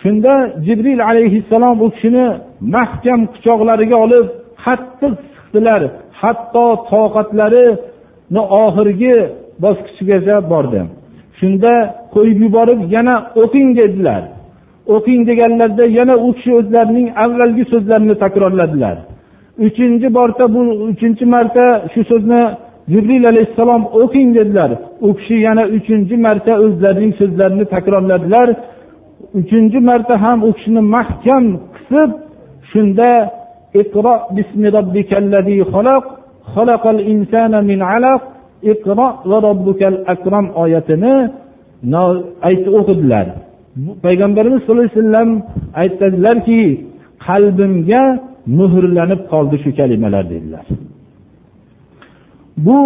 Shunda 0.02 0.32
jibril 0.66 1.00
alayhissalom 1.10 1.76
u 1.84 1.88
kishini 1.94 2.26
mahkam 2.74 3.20
quchoqlariga 3.32 3.96
olib 4.04 4.26
qattiq 4.64 5.14
siqdilar 5.34 5.82
hatto 6.20 6.66
toqatlarini 6.90 8.42
oxirgi 8.64 9.16
bosqichigacha 9.62 10.36
bordi. 10.52 10.80
Shunda 11.38 11.72
qo'yib 12.14 12.38
yuborib 12.44 12.80
yana 12.94 13.16
o'qing 13.42 13.68
dedilar. 13.80 14.22
O'qing 14.94 15.20
deganlarida 15.30 15.84
yana 15.98 16.14
u 16.26 16.28
kishi 16.36 16.50
o'zlarining 16.58 17.08
avvalgi 17.24 17.64
so'zlarini 17.72 18.14
takrorladilar. 18.24 18.96
Uchinchi 19.66 20.08
borta 20.18 20.44
bu 20.54 20.60
uchinchi 20.90 21.24
marta 21.34 21.64
shu 21.92 22.00
so'zni 22.10 22.42
jibril 22.92 23.24
alayhissalom 23.32 23.82
o'qing 24.02 24.28
dedilar. 24.38 24.70
U 25.06 25.08
kishi 25.18 25.36
yana 25.46 25.64
uchinchi 25.76 26.16
marta 26.26 26.52
o'zlarining 26.64 27.12
so'zlarini 27.20 27.64
takrorladilar. 27.74 28.48
Uchinchi 29.40 29.78
marta 29.88 30.14
ham 30.24 30.38
u 30.48 30.50
kishini 30.56 30.82
mahkam 30.96 31.44
qisib 31.76 32.10
shunda 32.70 33.10
iqro 33.82 34.14
bismi 34.36 34.68
robbikallazi 34.76 35.56
xalaq 35.72 36.04
xalaqal 36.54 36.98
insana 37.12 37.58
min 37.70 37.80
alaq 37.94 38.22
iqro 38.72 39.06
va 39.30 39.38
robbukal 39.46 39.96
akram 40.14 40.46
oyatini 40.62 41.14
aytib 42.48 42.72
o'qidilar. 42.80 43.26
Payg'ambarimiz 44.04 44.60
sallallohu 44.62 44.88
alayhi 44.88 44.98
vasallam 44.98 45.30
aytadilarki 45.82 46.60
qalbimga 47.26 48.02
muhrlanib 48.58 49.20
qoldi 49.32 49.56
shu 49.64 49.70
kalimalar 49.80 50.24
dedilar 50.32 50.66
bu 52.66 52.78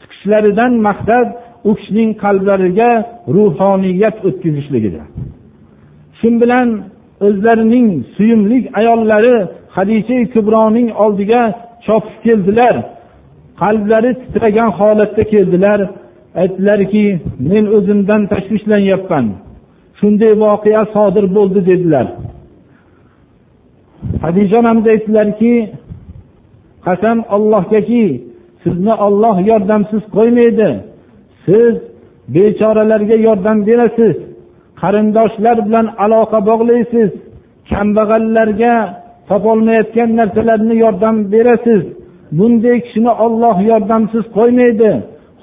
chiqishlaridan 0.00 0.72
maqsad 0.88 1.28
u 1.68 1.70
kishining 1.78 2.10
qalblariga 2.24 2.90
ruhoniyat 3.36 4.16
o'tkazishligidir 4.28 5.04
shu 6.18 6.28
bilan 6.42 6.68
o'zlarining 7.26 7.88
suyumli 8.16 8.58
ayollari 8.80 9.36
hadisha 9.76 10.18
kubroning 10.34 10.88
oldiga 11.04 11.42
chopib 11.86 12.16
keldilar 12.26 12.74
qalblari 13.62 14.10
titragan 14.22 14.70
holatda 14.78 15.22
keldilar 15.32 15.80
aytdilarki 16.42 17.06
men 17.50 17.64
o'zimdan 17.76 18.22
tashvishlanyapman 18.32 19.26
shunday 20.02 20.32
voqea 20.44 20.82
sodir 20.94 21.24
bo'ldi 21.36 21.60
dedilar. 21.70 22.06
Hadisha 24.24 24.56
onamiz 24.62 24.86
aytdilarki 24.92 25.54
qasam 26.86 27.18
ollohgaki 27.36 28.04
sizni 28.62 28.94
olloh 29.06 29.36
yordamsiz 29.50 30.02
qo'ymaydi. 30.16 30.68
Siz 31.46 31.74
bechoralarga 32.34 33.16
yordam 33.26 33.58
berasiz. 33.68 34.16
Qarindoshlar 34.80 35.56
bilan 35.66 35.86
aloqa 36.04 36.38
bog'laysiz. 36.50 37.10
Kambag'allarga 37.70 38.74
topolmayotgan 39.28 40.10
narsalarni 40.18 40.74
yordam 40.84 41.16
berasiz. 41.32 41.82
Bunday 42.38 42.76
kishini 42.84 43.12
olloh 43.24 43.56
yordamsiz 43.70 44.24
qo'ymaydi. 44.38 44.90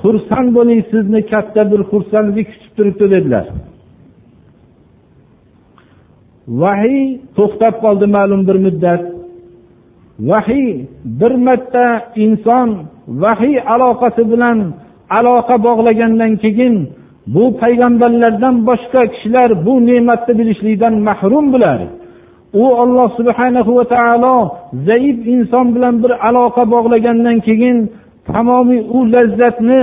Xursand 0.02 0.50
bo'ling 0.58 0.82
sizni 0.91 1.22
katta 1.32 1.62
bir 1.72 1.82
xursandlik 1.91 2.48
kutib 2.52 2.72
turibdi 2.78 3.06
dedilar. 3.15 3.45
Vahiy 6.62 7.19
to'xtab 7.38 7.73
qoldi 7.83 8.07
ma'lum 8.15 8.41
bir 8.47 8.57
muddat. 8.65 9.01
Vahiy 10.29 10.69
bir 11.19 11.33
marta 11.47 11.88
inson 12.25 12.69
vahiy 13.23 13.57
aloqasi 13.73 14.23
bilan 14.31 14.57
aloqa 15.17 15.55
bog'lagandan 15.67 16.33
keyin 16.43 16.75
bu 17.33 17.43
payg'ambarlardan 17.62 18.55
boshqa 18.69 19.01
kishilar 19.13 19.49
bu 19.65 19.73
ne'matni 19.89 20.33
bilishlikdan 20.39 20.93
mahrum 21.07 21.45
bo'ladi 21.53 21.88
u 22.62 22.65
olloh 22.81 23.09
subhanahu 23.19 23.71
va 23.77 23.85
taolo 23.93 24.38
zaif 24.88 25.17
inson 25.35 25.65
bilan 25.75 25.95
bir 26.03 26.12
aloqa 26.27 26.63
bog'lagandan 26.73 27.38
keyin 27.47 27.77
tamomiy 28.29 28.81
u 28.97 28.99
lazzatni 29.13 29.81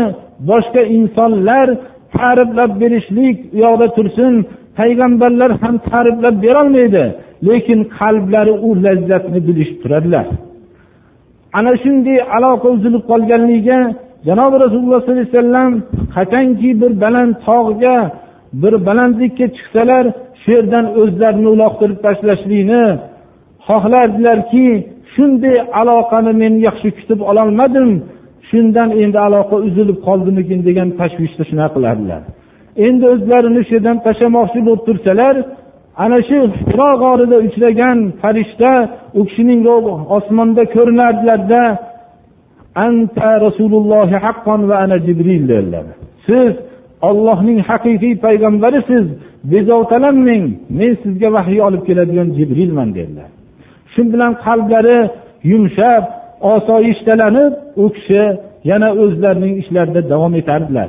boshqa 0.50 0.82
insonlar 0.98 1.68
ta'riflab 2.16 2.72
berishlik 2.80 3.36
u 3.54 3.56
yoqda 3.64 3.86
tursin 3.96 4.34
payg'ambarlar 4.78 5.50
ham 5.62 5.74
ta'riflab 5.88 6.36
berolmaydi 6.44 7.04
lekin 7.48 7.80
qalblari 7.98 8.54
u 8.66 8.68
lazzatni 8.84 9.40
bilishib 9.48 9.78
turadilar. 9.82 10.26
Ana 11.58 11.72
shunday 11.82 12.18
aloqa 12.36 12.68
uzilib 12.76 13.02
qolganligiga 13.10 13.78
janobi 14.28 14.56
rasululloh 14.64 15.00
sollallohu 15.00 15.26
alayhi 15.26 15.36
vasallam 15.38 15.72
qachonki 16.16 16.70
bir 16.80 16.92
baland 17.04 17.32
tog'ga 17.48 17.96
bir 18.62 18.74
balandlikka 18.88 19.46
chiqsalar 19.56 20.04
shu 20.42 20.48
yerdan 20.56 20.86
o'zlarini 21.00 21.48
uloqtirib 21.56 21.98
tashlashlikni 22.06 22.84
xohlardilarki 23.68 24.66
shunday 25.14 25.56
aloqani 25.80 26.32
men 26.42 26.54
yaxshi 26.66 26.88
kutib 26.98 27.20
ololmadim 27.30 27.90
shundan 28.48 28.88
endi 29.02 29.18
aloqa 29.28 29.56
uzilib 29.66 29.98
qoldimikin 30.06 30.60
degan 30.68 30.88
tashvishda 31.00 31.42
shunaqa 31.50 31.74
qilardilar. 31.76 32.22
Endi 32.86 33.04
o'zlarini 33.14 33.62
shu 33.66 33.72
yerdan 33.76 33.98
tashlamoqchi 34.06 34.60
bo'lib 34.66 34.82
tursalar 34.88 35.34
ana 36.04 36.18
shu 36.28 36.38
hiro 36.68 36.90
g'orida 37.02 37.36
uchragan 37.46 37.98
farishta 38.22 38.72
u 39.18 39.20
kishining 39.28 39.62
osmonda 40.16 40.62
ko'rinardilarda 40.74 41.62
anta 42.86 43.30
rasulullohi 43.46 44.16
haqqon 44.26 44.60
va 44.70 44.76
ana 44.84 44.96
jibril 45.06 45.42
dedilar. 45.52 45.86
Siz 46.26 46.52
ollohning 47.08 47.58
haqiqiy 47.70 48.14
payg'ambarisiz 48.26 49.04
bezovtalanmang 49.52 50.44
men 50.78 50.92
sizga 51.02 51.28
vahiy 51.36 51.60
olib 51.68 51.82
keladigan 51.88 52.28
jibrilman 52.38 52.88
dedilar. 52.98 53.30
Shu 53.92 54.02
bilan 54.12 54.32
qalblari 54.44 54.98
yumshab 55.50 56.02
osoyishtalanib 56.54 57.52
u 57.82 57.84
kishi 57.96 58.22
yana 58.70 58.88
o'zlarining 59.02 59.54
ishlarida 59.62 60.00
davom 60.12 60.34
etardilar. 60.40 60.88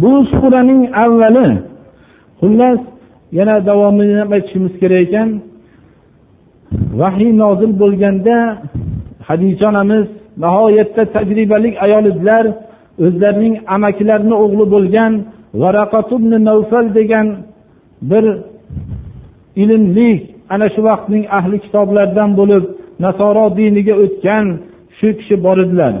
Bu 0.00 0.12
suraning 0.34 0.82
avvali 1.04 1.48
xullas 2.40 2.80
yana 3.38 3.56
davomini 3.68 4.14
ham 4.20 4.30
aytishimiz 4.36 4.74
kerak 4.80 5.00
ekan. 5.06 5.28
Vahiy 7.00 7.30
nozil 7.42 7.72
bo'lganda 7.82 8.36
hadisha 9.28 9.64
onamiz 9.70 10.06
nihoyatda 10.42 11.02
tajribali 11.14 11.70
ayol 11.84 12.04
edilar 12.12 12.44
o'zlarining 13.04 13.54
amakilarini 13.74 14.36
o'g'li 14.44 14.66
bo'lgan 14.74 15.12
navfal 16.48 16.86
degan 16.98 17.26
bir 18.10 18.24
ilmli 19.62 20.10
ana 20.54 20.66
shu 20.74 20.80
vaqtning 20.88 21.24
ahli 21.38 21.56
kitoblaridan 21.64 22.30
bo'lib 22.40 22.64
nasoro 23.04 23.46
diniga 23.58 23.94
o'tgan 24.04 24.44
shu 24.98 25.08
kishi 25.18 25.36
bor 25.44 25.58
edilar. 25.64 25.94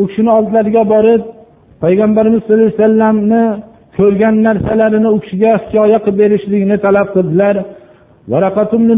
U 0.00 0.02
kishini 0.08 0.30
oldilariga 0.38 0.82
borib 0.94 1.22
payg'ambarimiz 1.82 2.40
sallallohu 2.42 2.66
alayhi 2.66 2.78
vasallamni 2.78 3.44
ko'rgan 3.96 4.34
narsalarini 4.46 5.08
u 5.16 5.18
kishiga 5.24 5.52
hikoya 5.62 5.98
qilib 6.04 6.18
berishlikni 6.20 6.76
talab 6.86 7.08
qildilar. 7.14 7.56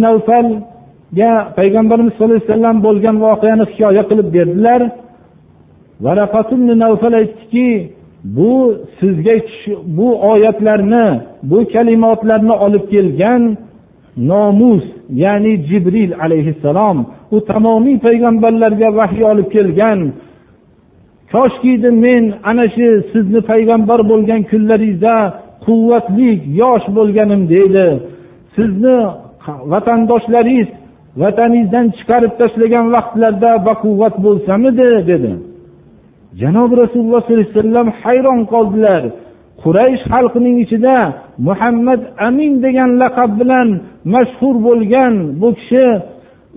Navfalga 0.06 1.32
payg'ambarimiz 1.58 2.12
sallallohu 2.14 2.36
alayhi 2.38 2.48
vasallam 2.50 2.76
bo'lgan 2.86 3.16
voqeani 3.26 3.64
hikoya 3.70 4.02
qilib 4.10 4.28
berdilar. 4.36 4.80
Navfal 6.82 7.14
aytdiki 7.20 7.68
bu 8.36 8.74
sizga 9.00 9.34
bu 9.98 10.08
oyatlarni 10.30 11.20
bu 11.42 11.58
kalimotlarni 11.72 12.52
olib 12.52 12.84
kelgan 12.90 13.42
nomus 14.16 14.84
ya'ni 15.22 15.52
jibril 15.68 16.12
alayhissalom 16.24 17.06
u 17.30 17.40
tamomiy 17.50 17.98
payg'ambarlarga 18.06 18.88
vahiy 18.98 19.24
olib 19.32 19.48
kelgan 19.54 20.00
koshkiydi 21.36 21.90
men 22.04 22.24
ana 22.50 22.66
shu 22.74 22.88
sizni 23.12 23.40
payg'ambar 23.50 24.00
bo'lgan 24.10 24.42
kunlaringizda 24.50 25.16
quvvatli 25.66 26.30
yosh 26.60 26.86
bo'lganim 26.96 27.42
deydi. 27.54 27.86
Sizni 28.56 28.96
vatandoshlaringiz 29.72 30.68
vataningizdan 31.22 31.86
chiqarib 31.96 32.32
tashlagan 32.40 32.86
vaqtlarda 32.94 33.52
baquvvat 33.68 34.14
bo'lsamidi 34.24 34.90
dedi. 35.10 35.32
Janobi 36.40 36.74
rasululloh 36.82 37.20
sollallohu 37.22 37.44
alayhi 37.44 37.56
vasallam 37.56 37.88
hayron 38.02 38.40
qoldilar. 38.52 39.02
Quraysh 39.62 40.02
xalqining 40.12 40.56
ichida 40.64 40.96
muhammad 41.48 42.00
amin 42.28 42.52
degan 42.64 42.90
laqab 43.02 43.30
bilan 43.40 43.68
mashhur 44.14 44.56
bo'lgan 44.66 45.14
bu 45.40 45.48
kishi 45.58 45.84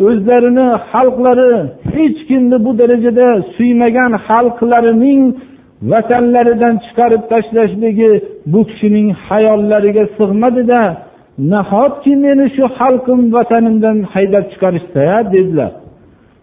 o'zlarini 0.07 0.67
xalqlari 0.91 1.53
hech 1.93 2.19
kimni 2.29 2.57
bu 2.65 2.71
darajada 2.79 3.27
suymagan 3.55 4.11
xalqlarining 4.27 5.21
vatanlaridan 5.91 6.75
chiqarib 6.85 7.23
tashlashligi 7.31 8.11
bu 8.51 8.59
kishining 8.69 9.07
hayollariga 9.27 10.05
sig'madida 10.17 10.81
nahotki 11.53 12.13
meni 12.23 12.45
shu 12.55 12.65
xalqim 12.79 13.19
vatanimdan 13.35 13.97
haydab 14.13 14.45
chiqarishsa 14.51 15.03
dedilar. 15.33 15.71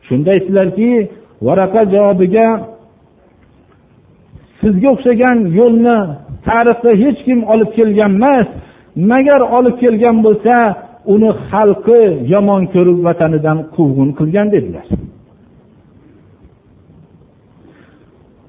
Shunda 0.06 0.30
aytdilarki 0.36 0.90
varaqa 1.46 1.82
javobiga 1.94 2.48
sizga 4.60 4.88
o'xshagan 4.94 5.38
yo'lni 5.58 5.98
tarixda 6.48 6.90
hech 7.02 7.18
kim 7.26 7.40
olib 7.52 7.70
kelgan 7.78 8.12
emas. 8.18 8.48
Magar 9.10 9.40
olib 9.56 9.76
kelgan 9.82 10.16
bo'lsa 10.26 10.54
uni 11.14 11.30
xalqi 11.48 12.00
yomon 12.32 12.62
ko'rib 12.74 12.98
vatanidan 13.08 13.58
quvg'in 13.74 14.10
qilgan 14.18 14.46
dedilar. 14.54 14.86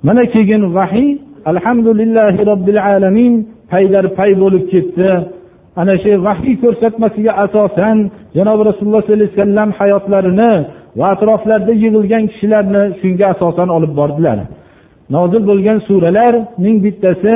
Mana 0.07 0.23
keyin 0.33 0.63
vahiy 0.77 1.09
alhamdulillahi 1.51 2.41
robbil 2.51 2.79
alamin 2.93 3.33
paydar 3.71 4.05
pay 4.17 4.31
bo'lib 4.41 4.63
ketdi. 4.73 5.09
Ana 5.81 5.95
shu 6.03 6.11
vahiy 6.27 6.55
ko'rsatmasiga 6.63 7.31
asosan 7.45 7.97
janobi 8.37 8.61
rasululloh 8.69 9.01
sollallohu 9.03 9.23
alayhi 9.23 9.37
vasallam 9.37 9.69
hayotlarini 9.79 10.53
va 10.99 11.05
atroflarida 11.13 11.73
yig'ilgan 11.83 12.23
kishilarni 12.31 12.83
shunga 13.01 13.25
asosan 13.33 13.69
olib 13.77 13.93
bordilar. 13.99 14.37
Nozil 15.15 15.43
bo'lgan 15.49 15.77
suralarning 15.87 16.77
bittasi 16.85 17.35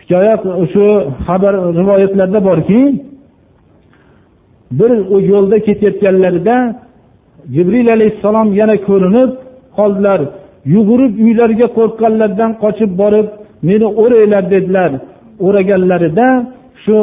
hikoya 0.00 0.34
shu 0.72 0.84
xabar 1.26 1.54
rivoyatlarda 1.78 2.40
borki 2.48 2.80
bir 4.70 4.90
yo'lda 5.32 5.58
ketayotganlarida 5.66 6.56
jibril 7.54 7.88
alayhissalom 7.96 8.48
yana 8.60 8.76
ko'rinib 8.88 9.30
qoldilar. 9.76 10.20
Yugurib 10.74 11.12
uylariga 11.24 11.68
qo'rqqanlaridan 11.78 12.50
qochib 12.62 12.90
borib 13.00 13.26
meni 13.68 13.86
o'ranglar 14.02 14.44
dedilar. 14.52 14.90
O'raganlarida 15.46 16.28
shu 16.84 16.96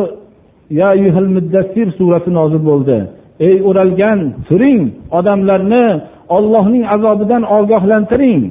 ya 0.79 0.89
muddassir 1.37 1.87
surasi 1.97 2.29
nozil 2.39 2.61
bo'ldi. 2.69 2.97
Ey 3.47 3.55
o'ralgan 3.69 4.19
turing 4.47 4.81
odamlarni 5.17 5.85
ollohning 6.35 6.83
azobidan 6.95 7.43
ogohlantiring. 7.57 8.41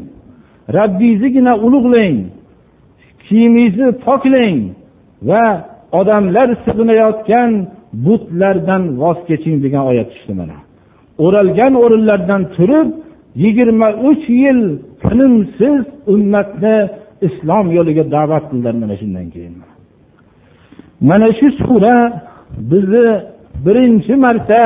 Rabbingiznigina 0.79 1.53
ulug'lang 1.67 2.17
kiyimingizni 3.25 3.89
poklang 4.05 4.59
va 5.29 5.45
odamlar 6.01 6.49
sig'inayotgan 6.65 7.51
butlardan 8.05 8.83
voz 9.03 9.19
keching 9.29 9.57
degan 9.65 9.85
oyat 9.91 10.09
tushdi 10.13 10.35
mana. 10.41 10.57
O'ralgan 11.25 11.73
o'rinlardan 11.85 12.43
turib 12.57 12.89
yigirma 13.45 13.89
uch 14.11 14.25
yil 14.43 14.61
tinimsiz 15.03 15.83
ummatni 16.15 16.77
islom 17.27 17.67
yo'liga 17.77 18.05
da'vat 18.17 18.45
qildilar 18.51 18.75
mana 18.83 18.95
shundan 19.01 19.27
keyin. 19.35 19.55
Mana 21.09 21.29
shu 21.39 21.49
sura 21.61 21.97
bizni 22.71 23.09
birinchi 23.65 24.15
marta 24.25 24.65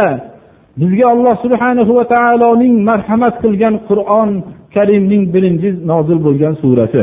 bizga 0.80 1.06
alloh 1.14 1.34
subhanahu 1.44 1.92
va 1.98 2.04
taoloning 2.14 2.74
marhamat 2.90 3.34
qilgan 3.44 3.74
qur'on 3.88 4.30
karimning 4.74 5.22
birinchi 5.34 5.68
nozil 5.90 6.18
bo'lgan 6.26 6.54
surasi. 6.62 7.02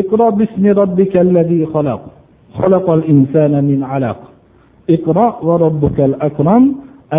اقرأ 0.00 0.30
باسم 0.38 0.64
ربك 0.82 1.14
الذي 1.26 1.60
خلق 1.74 2.00
خلق 2.60 2.86
الإنسان 2.98 3.52
من 3.70 3.80
علق 3.92 4.20
اقرأ 4.90 5.28
وربك 5.46 5.98
الأكرم 6.00 6.62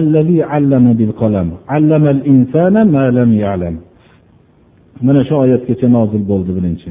الذي 0.02 0.44
علم 0.52 0.86
بالقلم 0.94 1.48
علم 1.74 2.04
الإنسان 2.16 2.76
ما 2.96 3.06
لم 3.18 3.34
يعلم 3.34 3.76
mana 5.02 5.22
shu 5.28 5.36
oyatgacha 5.44 5.88
nozil 5.98 6.24
bo'ldi 6.32 6.52
birinchi 6.58 6.90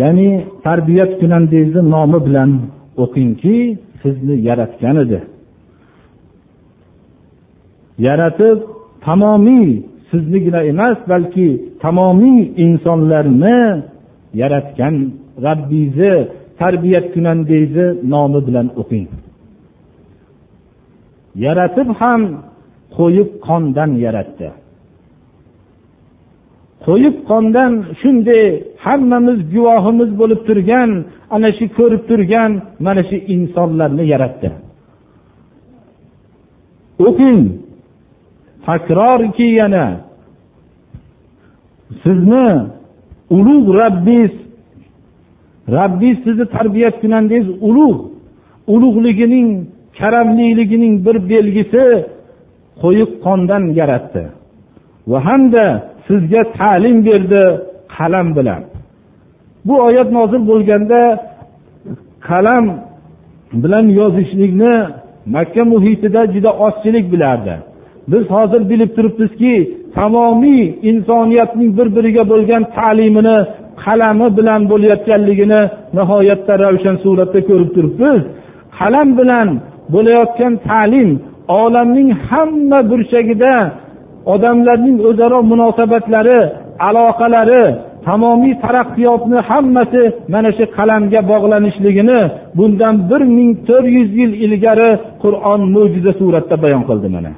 ya'ni 0.00 0.28
tarbiyat 0.66 1.10
kunangizni 1.20 1.82
nomi 1.94 2.18
bilan 2.26 2.50
o'qingki 3.02 3.56
sizni 4.02 4.34
yaratgan 4.48 4.96
edi 5.04 5.18
yaratib 8.06 8.58
tamomiy 9.06 9.68
siznigina 10.10 10.60
emas 10.72 10.98
balki 11.12 11.48
tamomiy 11.84 12.38
insonlarni 12.64 13.58
yaratgan 14.33 14.95
rabbingizni 15.45 16.27
tarbiyat 16.59 17.05
kunandangizni 17.13 17.87
nomi 18.13 18.39
bilan 18.47 18.67
o'qing. 18.81 19.07
Yaratib 21.45 21.89
ham 22.01 22.21
qo'yib 22.97 23.29
qondan 23.47 23.91
yaratdi. 24.05 24.47
Qo'yib 26.85 27.15
qondan 27.29 27.71
shunday 28.01 28.43
hammamiz 28.85 29.39
guvohimiz 29.53 30.11
bo'lib 30.21 30.41
turgan 30.47 30.89
ana 31.35 31.49
shu 31.57 31.65
ko'rib 31.77 32.03
turgan 32.09 32.51
mana 32.85 33.01
shu 33.09 33.17
insonlarni 33.35 34.03
yaratdi. 34.13 34.49
O'qing. 37.07 37.41
Takrorki 38.65 39.47
yana. 39.59 39.85
Sizni 42.03 42.47
ulug' 43.37 43.67
rabbingiz 43.81 44.33
rabbingiz 45.75 46.17
sizni 46.25 46.45
tarbiya 46.55 46.89
kunangiz 47.01 47.45
ulug' 47.69 48.01
ulug'ligining 48.73 49.49
karamliligining 49.99 50.95
bir 51.05 51.17
belgisi 51.31 51.83
qo'yiq 52.81 53.11
qondan 53.25 53.63
yaratdi. 53.79 54.23
Va 55.11 55.19
hamda 55.27 55.65
sizga 56.07 56.41
ta'lim 56.57 56.97
berdi 57.07 57.43
qalam 57.95 58.27
bilan. 58.37 58.61
Bu 59.67 59.75
oyat 59.87 60.09
nozil 60.17 60.41
bo'lganda 60.51 61.01
qalam 62.29 62.65
bilan 63.63 63.85
yozishlikni 63.99 64.73
makka 65.35 65.63
muhitida 65.73 66.21
juda 66.33 66.51
ozchilik 66.65 67.05
bilardi. 67.13 67.55
Biz 68.11 68.23
hozir 68.35 68.61
bilib 68.71 68.91
turibmizki 68.95 69.55
tamomiy 69.97 70.63
insoniyatning 70.89 71.71
bir 71.77 71.87
biriga 71.95 72.23
bo'lgan 72.31 72.63
ta'limini 72.77 73.37
qalami 73.83 74.27
bilan 74.37 74.61
bo'layotganligini 74.71 75.61
nihoyatda 75.97 76.53
ravshan 76.63 76.95
suratda 77.03 77.39
ko'rib 77.49 77.69
turibmiz. 77.75 78.21
Qalam 78.79 79.09
bilan 79.19 79.47
bo'layotgan 79.93 80.53
ta'lim 80.69 81.09
olamning 81.61 82.09
hamma 82.27 82.79
burchagida 82.91 83.53
odamlarning 84.33 84.97
o'zaro 85.09 85.39
munosabatlari 85.51 86.39
aloqalari 86.87 87.63
tamomiy 88.07 88.53
taraqqiyotni 88.63 89.39
hammasi 89.49 90.03
mana 90.33 90.49
shu 90.57 90.63
qalamga 90.77 91.21
bog'lanishligini 91.31 92.19
bundan 92.57 92.95
bir 93.09 93.21
ming 93.37 93.51
to'rt 93.67 93.87
yuz 93.97 94.09
yil 94.19 94.31
ilgari 94.45 94.89
qur'on 95.23 95.61
mo'jiza 95.75 96.11
suratda 96.19 96.55
bayon 96.63 96.83
qildi 96.89 97.09
mana. 97.15 97.31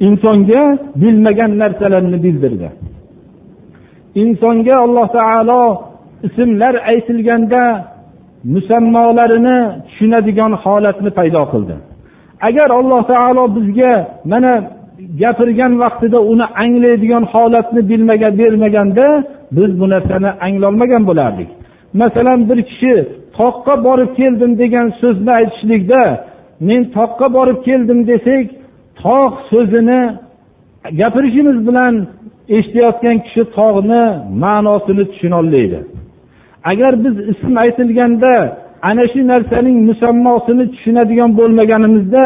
Insonga 0.00 0.78
bilmagan 0.96 1.58
narsalarni 1.58 2.22
bildirdi. 2.22 2.68
Insonga 4.14 4.76
alloh 4.76 5.08
taolo 5.18 5.62
ismlar 6.22 6.74
aytilganda 6.74 7.62
musammolarini 8.54 9.58
tushunadigan 9.86 10.52
holatni 10.62 11.10
paydo 11.18 11.42
qildi. 11.52 11.76
Agar 12.48 12.68
alloh 12.80 13.02
taolo 13.12 13.44
bizga 13.56 13.92
mana 14.32 14.52
gapirgan 15.20 15.72
vaqtida 15.82 16.18
uni 16.32 16.46
anglaydigan 16.62 17.24
holatni 17.32 17.80
bilmagan 17.90 18.38
bermaganda 18.40 19.06
biz 19.56 19.70
bu 19.80 19.86
narsani 19.94 20.30
anglolmagan 20.46 21.02
bo'lardik. 21.08 21.48
Masalan 22.00 22.40
bir 22.48 22.58
kishi 22.70 22.94
toqqa 23.38 23.74
borib 23.86 24.10
keldim 24.20 24.52
degan 24.62 24.86
so'zni 25.00 25.32
aytishlikda 25.40 26.02
men 26.68 26.82
toqqa 26.96 27.26
borib 27.36 27.58
keldim 27.68 28.00
desak 28.10 28.46
tog' 29.02 29.36
so'zini 29.50 30.00
gapirishimiz 31.00 31.58
bilan 31.68 31.94
eshitayotgan 32.56 33.16
kishi 33.24 33.42
tog'ni 33.56 34.04
ma'nosini 34.42 35.04
tushunolmaydi 35.10 35.78
agar 36.70 36.92
biz 37.04 37.14
ism 37.32 37.56
aytilganda 37.64 38.32
ana 38.88 39.04
shu 39.12 39.20
narsaning 39.32 39.78
musammosini 39.88 40.64
tushunadigan 40.72 41.30
bo'lmaganimizda 41.38 42.24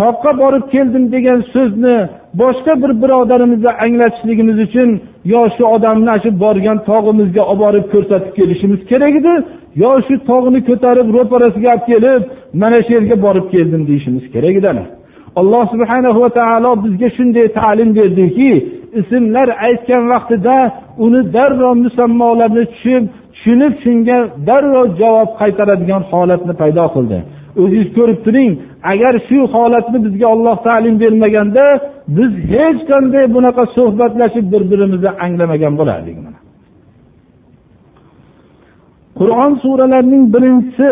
toqqa 0.00 0.30
borib 0.42 0.64
keldim 0.74 1.04
degan 1.14 1.40
so'zni 1.54 1.96
boshqa 2.40 2.72
bir 2.82 2.92
birodarimizni 3.02 3.70
anglatishligimiz 3.84 4.58
uchun 4.66 4.88
yo 5.32 5.42
shu 5.54 5.64
odamni 5.74 6.14
shu 6.22 6.30
borgan 6.44 6.78
tog'imizga 6.90 7.42
olib 7.52 7.60
borib 7.64 7.86
ko'rsatib 7.92 8.32
kelishimiz 8.38 8.80
kerak 8.90 9.14
edi 9.20 9.34
yo 9.82 9.92
shu 10.06 10.14
tog'ni 10.30 10.60
ko'tarib 10.68 11.08
ro'parasiga 11.16 11.70
olib 11.74 11.84
kelib 11.90 12.22
mana 12.62 12.78
shu 12.84 12.90
yerga 12.96 13.16
borib 13.26 13.46
keldim 13.54 13.82
deyishimiz 13.88 14.24
kerak 14.34 14.54
edi 14.60 14.72
alloh 15.36 15.64
subhana 15.72 16.10
va 16.20 16.28
taolo 16.38 16.70
bizga 16.84 17.08
shunday 17.16 17.46
ta'lim 17.58 17.90
berdiki 17.98 18.52
ismlar 19.00 19.48
aytgan 19.66 20.02
vaqtida 20.12 20.56
uni 21.04 21.20
darrov 21.36 21.74
musammolarni 21.84 22.64
tushib 22.72 23.02
tushunib 23.34 23.74
shunga 23.84 24.18
darrov 24.48 24.86
javob 25.00 25.30
qaytaradigan 25.40 26.02
holatni 26.10 26.54
paydo 26.62 26.84
qildi. 26.94 27.18
O'zingiz 27.60 27.88
ko'rib 27.98 28.18
turing 28.26 28.50
agar 28.92 29.14
shu 29.28 29.38
holatni 29.54 29.98
bizga 30.06 30.26
olloh 30.34 30.56
ta'lim 30.66 30.94
bermaganda 31.02 31.64
biz 32.16 32.32
hech 32.52 32.80
qanday 32.90 33.24
bunaqa 33.36 33.62
suhbatlashib 33.76 34.46
bir 34.52 34.62
birimizni 34.70 35.10
anglamagan 35.24 35.74
bo'lardik 35.80 36.16
qur'on 39.20 39.52
suralarining 39.62 40.24
birinchisi 40.34 40.90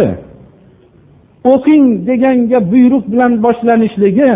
o'qing 1.53 1.85
deganga 2.09 2.59
buyruq 2.73 3.05
bilan 3.13 3.33
boshlanishligi 3.45 4.33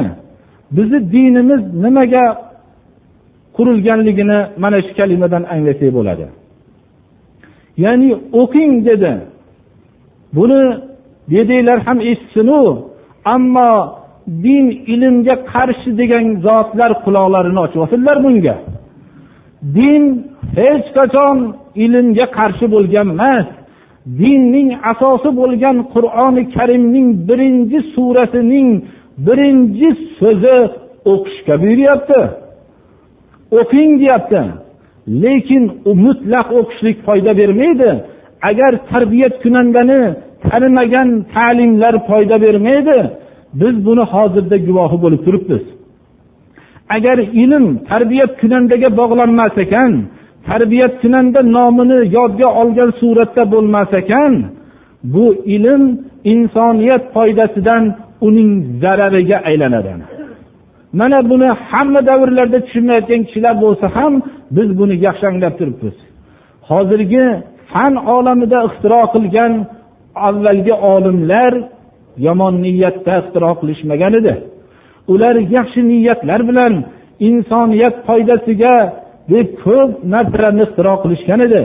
bizni 0.77 0.98
dinimiz 1.14 1.62
nimaga 1.85 2.25
qurilganligini 3.57 4.38
mana 4.62 4.79
shu 4.87 4.92
kalimadan 4.98 5.42
anglasak 5.55 5.90
bo'ladi. 5.98 6.27
Ya'ni 7.85 8.11
o'qing 8.42 8.72
dedi. 8.88 9.12
Buni 10.37 10.62
dedinglar 11.33 11.79
ham 11.87 11.98
eshitsinu 12.11 12.61
ammo 13.35 13.70
din 14.44 14.66
ilmga 14.94 15.35
qarshi 15.53 15.90
degan 16.01 16.25
zotlar 16.46 16.92
quloqlarini 17.05 17.61
ochib 17.64 17.81
olsinlar 17.85 18.16
bunga. 18.25 18.57
Din 19.77 20.03
hech 20.59 20.87
qachon 20.96 21.37
ilmga 21.85 22.27
qarshi 22.38 22.66
bo'lgan 22.75 23.09
emas. 23.14 23.46
Dinning 24.21 24.71
asosi 24.93 25.31
bo'lgan 25.41 25.77
qur'oni 25.95 26.43
karimning 26.57 27.09
birinchi 27.29 27.79
surasining 27.95 28.69
birinchi 29.27 29.88
so'zi 30.19 30.59
o'qishga 31.12 31.55
buyuryapti. 31.62 32.21
O'qing 33.59 33.91
deyapti. 34.03 34.43
Lekin 35.23 35.65
u 35.88 35.91
mutlaq 36.05 36.47
o'qishlik 36.59 36.97
foyda 37.07 37.33
bermaydi. 37.41 37.91
Agar 38.49 38.73
tarbiyat 38.91 39.35
kunandani 39.43 40.03
tanimagan 40.45 41.09
ta'limlar 41.35 41.95
foyda 42.09 42.37
bermaydi 42.45 42.99
biz 43.61 43.75
buni 43.87 44.05
hozirda 44.12 44.57
guvohi 44.69 44.97
bo'lib 45.05 45.21
turibmiz. 45.27 45.65
Agar 46.97 47.19
ilm 47.43 47.65
tarbiyat 47.91 48.33
kunandaga 48.41 48.88
bog'lanmas 49.01 49.55
ekan 49.65 49.93
tarbiyat 50.48 51.05
nomini 51.57 51.98
yodga 52.16 52.48
olgan 52.61 52.90
suratda 53.00 53.44
bo'lmas 53.52 53.90
ekan 54.00 54.35
bu 55.14 55.26
ilm 55.57 55.83
insoniyat 56.33 57.05
foydasidan 57.14 57.85
uning 58.26 58.50
zarariga 58.83 59.38
aylanadi. 59.48 59.92
Mana 60.92 61.18
buni 61.31 61.48
hamma 61.70 62.00
davrlarda 62.11 62.59
tushunmayotgan 62.66 63.20
kishilar 63.26 63.55
bo'lsa 63.64 63.87
ham 63.96 64.14
biz 64.57 64.68
buni 64.78 64.94
yaxshi 65.07 65.24
anglab 65.31 65.55
turibmiz. 65.59 65.96
Hozirgi 66.68 67.24
fan 67.72 67.94
olamida 68.16 68.59
ixtiro 68.68 69.02
qilgan 69.14 69.52
avvalgi 70.28 70.74
olimlar 70.92 71.52
yomon 72.26 72.55
niyatda 72.64 73.12
ixtiro 73.22 73.50
qilishmagan 73.61 74.12
edi. 74.20 74.35
Ular 75.12 75.35
yaxshi 75.57 75.81
niyatlar 75.92 76.40
bilan 76.48 76.74
insoniyat 77.28 77.96
foydasiga 78.07 78.74
deb 79.33 79.49
ko'p 79.64 79.90
narsalarni 80.14 80.62
ixtiro 80.66 80.95
qilishgan 81.03 81.40
edi. 81.47 81.62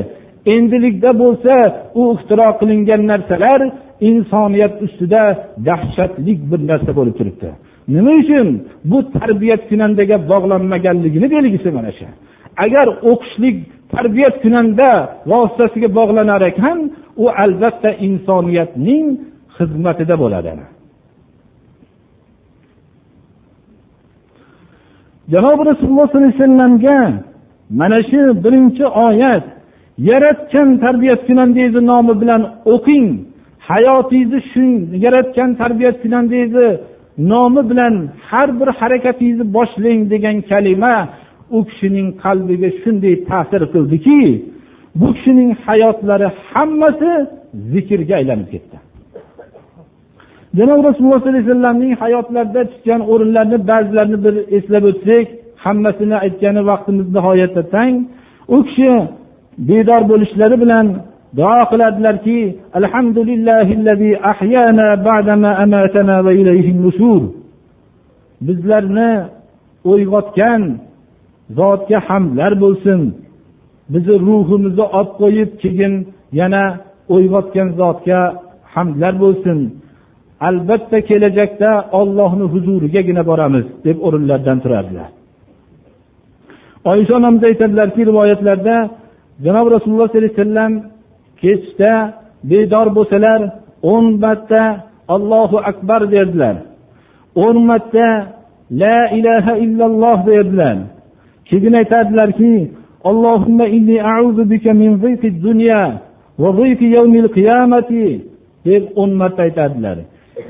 Endilikda 0.56 1.12
bo'lsa 1.21 1.53
u 1.99 2.01
ixtiro 2.15 2.47
qilingan 2.60 3.01
narsalar 3.12 3.62
insoniyat 4.10 4.73
ustida 4.86 5.23
dahshatli 5.67 6.34
bir 6.51 6.62
narsa 6.71 6.91
bo'lib 6.99 7.15
turibdi. 7.19 7.49
Nima 7.95 8.12
uchun? 8.21 8.47
Bu 8.91 8.97
tarbiyat 9.17 9.62
kunandaga 9.69 10.17
bog'lanmaganligini 10.32 11.27
belgisi 11.36 11.69
mana 11.77 11.91
shu. 11.97 12.08
Agar 12.65 12.88
o'qishlik 13.12 13.58
tarbiyat 13.93 14.36
kunanda 14.43 14.89
vositasiga 15.32 15.89
bog'lanar 15.99 16.41
ekan 16.51 16.77
u 17.23 17.25
albatta 17.43 17.89
insoniyatning 18.08 19.06
xizmatida 19.58 20.15
bo'ladi. 20.23 20.51
Janobi 25.34 25.63
rasululloh 25.71 26.08
sollallohu 26.08 26.27
alayhi 26.27 26.39
vasallamga 26.41 26.99
mana 27.69 28.03
shu 28.10 28.43
birinchi 28.43 28.86
oyat 28.86 29.43
yaratgan 29.97 30.77
tarbiyat 30.77 31.30
nomi 31.91 32.21
bilan 32.21 32.41
o'qing. 32.65 33.08
Hayotingizni 33.69 34.39
shu 34.51 34.65
yaratgan 35.06 35.49
tarbiyat 35.62 35.95
nomi 37.17 37.69
bilan 37.69 37.93
har 38.30 38.60
bir 38.60 38.67
harakatingizni 38.80 39.53
boshlang 39.53 40.01
degan 40.13 40.38
kalima 40.49 40.95
u 41.56 41.60
kishining 41.69 42.08
qalbiga 42.23 42.69
shunday 42.82 43.15
ta'sir 43.30 43.62
qildiki 43.73 44.21
bu 44.99 45.08
kishining 45.15 45.51
hayotlari 45.65 46.27
hammasi 46.51 47.12
zikrga 47.71 48.15
aylanib 48.19 48.47
ketdi. 48.53 48.77
Janob 50.58 50.80
rasululloh 50.88 51.19
sollallohu 51.19 51.34
alayhi 51.34 51.49
vasallamning 51.49 51.93
hayotlarida 52.03 52.62
tutgan 52.71 53.01
o'rinlarini 53.12 53.58
ba'zilarini 53.69 54.17
bir 54.25 54.36
eslab 54.58 54.84
o'tsak 54.91 55.27
hammasini 55.63 56.15
aytgani 56.25 56.61
vaqtimiz 56.69 57.07
nihoyatda 57.15 57.63
tang. 57.73 57.95
U 58.55 58.57
kishi 58.67 58.91
bedor 59.69 60.01
bo'lishlari 60.11 60.55
bilan 60.63 60.85
duo 61.37 61.61
qiladilarki 61.71 62.39
bizlarni 68.47 69.11
uyg'otgan 69.91 70.61
zotga 71.59 71.99
hamdlar 72.07 72.51
bo'lsin. 72.63 72.99
Bizni 73.93 74.15
ruhimizni 74.27 74.85
olib 74.99 75.11
qo'yib 75.21 75.51
keyin 75.61 75.93
yana 76.39 76.63
uyg'otgan 77.15 77.67
zotga 77.79 78.19
hamdlar 78.73 79.13
bo'lsin. 79.23 79.59
Albatta 80.47 80.97
kelajakda 81.09 81.71
ollohni 81.99 82.45
huzurigagina 82.53 83.23
boramiz 83.29 83.65
deb 83.85 83.97
o'rinlaridan 84.07 84.57
turardilar. 84.63 85.09
oysha 86.90 87.12
onamiz 87.18 87.42
aytadilarki 87.50 88.02
rivoyatlarda 88.11 88.76
janob 89.44 89.66
rasululloh 89.74 90.08
sollallohu 90.08 90.22
alayhi 90.22 90.37
vasallam 90.38 90.72
kechda 91.42 91.92
bedor 92.50 92.87
bo'lsalar 92.96 93.40
o'n 93.92 94.04
marta 94.24 94.62
allohu 95.14 95.56
akbar 95.70 96.00
derdilar 96.14 96.56
o'n 97.44 97.56
marta 97.70 98.08
la 98.82 98.98
ilaha 99.18 99.52
illalloh 99.64 100.18
derdilar 100.30 100.76
keyin 101.48 101.74
aytadilarki 101.80 102.54
اللهم 103.11 103.58
إني 103.76 103.96
أعوذ 104.11 104.38
بك 104.52 104.66
من 104.80 104.90
ضيق 105.04 105.22
الدنيا 105.35 105.82
وضيق 106.42 106.80
يوم 106.96 107.14
القيامة 107.24 107.90
deb 108.66 108.82
o'n 109.02 109.11
marta 109.20 109.42
aytadilar 109.46 109.98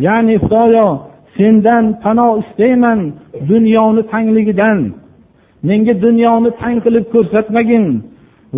ya'ni 0.07 0.35
xudoyo 0.43 0.89
sendan 1.37 1.85
pano 2.03 2.29
istayman 2.43 3.01
dunyoni 3.51 4.03
tangligidan 4.13 4.79
menga 5.69 5.95
dunyoni 6.05 6.51
tang 6.61 6.77
qilib 6.85 7.05
ko'rsatmagin 7.15 7.85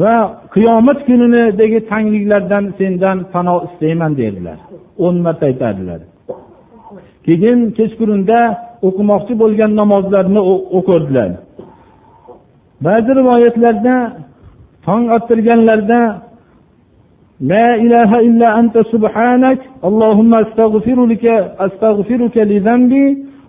va 0.00 0.14
qiyomat 0.54 0.98
kunidagi 1.08 1.80
tangliklardan 1.90 2.64
sendan 2.78 3.18
pano 3.32 3.56
istayman 3.66 4.12
dedilar 4.20 4.58
o'n 5.04 5.16
marta 5.24 5.44
aytadilar 5.50 6.00
keyin 7.26 7.58
kechqurunda 7.78 8.40
o'qimoqchi 8.86 9.34
bo'lgan 9.42 9.72
namozlarni 9.80 10.40
o'qirdilar 10.78 11.30
ba'zi 12.86 13.10
rivoyatlarda 13.20 13.96
tong 14.86 15.04
ottirganlarida 15.16 16.00
لا 17.52 17.68
إله 17.84 18.10
إلا 18.28 18.48
أنت 18.60 18.76
سبحانك 18.94 19.60
اللهم 19.88 20.34
أستغفرك 20.44 21.24
أستغفرك 21.66 22.36
لذنبي 22.50 23.06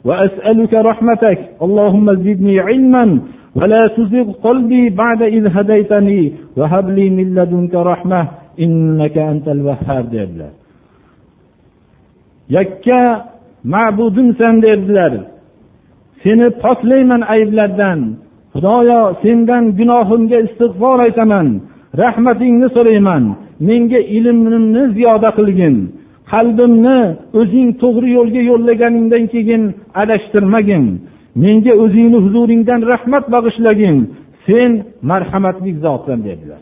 وأسألك 0.07 0.73
رحمتك 0.73 1.39
اللهم 1.65 2.07
زدني 2.25 2.55
علما 2.59 3.05
ولا 3.55 3.87
تزغ 3.97 4.27
قلبي 4.31 4.89
بعد 4.89 5.21
إذ 5.21 5.43
هديتني 5.55 6.21
وهب 6.57 6.85
لي 6.89 7.09
من 7.17 7.27
لدنك 7.35 7.73
رحمة 7.75 8.21
إنك 8.63 9.17
أنت 9.17 9.47
الوهاب 9.47 10.05
dedilar 10.11 10.53
yakka 12.49 13.01
ma'budimsan 13.63 14.61
dedilar 14.61 15.13
seni 16.23 16.47
poklayman 16.63 17.21
ayblardan 17.35 17.99
xudoyo 18.53 19.01
sendan 19.21 19.63
gunohimga 19.79 20.37
istig'for 20.45 20.97
aytaman 21.05 21.47
rahmatingni 22.01 22.67
so'rayman 22.75 23.23
menga 23.67 23.99
ilmimni 24.17 24.83
ziyoda 24.95 25.29
qilgin 25.37 25.75
qalbimni 26.31 26.99
o'zing 27.39 27.69
to'g'ri 27.81 28.09
yo'lga 28.17 28.41
yo'llaganingdan 28.51 29.23
keyin 29.33 29.63
adashtirmagin 30.01 30.85
menga 31.43 31.73
o'zingni 31.83 32.17
huzuringdan 32.25 32.81
rahmat 32.91 33.25
bag'ishlagin 33.35 33.97
sen 34.45 34.71
marhamatli 35.09 35.71
zotsan 35.85 36.19
dedilar 36.27 36.61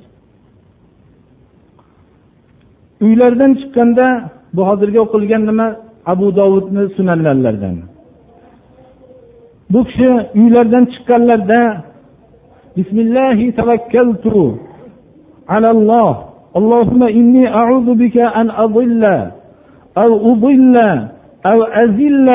uylaridan 3.06 3.52
chiqqanda 3.60 4.08
bu 4.56 4.62
hozirgi 4.70 5.00
o'qilgan 5.06 5.44
nima 5.50 5.68
abu 6.14 6.28
dovudni 6.40 6.84
sunanlaridan 6.96 7.76
bu 9.74 9.80
kishi 9.88 10.10
uylaridan 10.42 10.86
chiqqanlarida 10.94 11.62
bismillahi 12.78 13.46
tavakkaltu 13.60 14.38
alalloh 15.56 16.34
اللهم 16.60 17.02
إني 17.04 17.44
أعوذ 17.60 17.88
بك 18.02 18.18
أن 18.18 18.48
أضل 18.66 19.04
أو 19.98 20.12
أضل 20.32 20.76
أو 21.46 21.58
أزل 21.64 22.30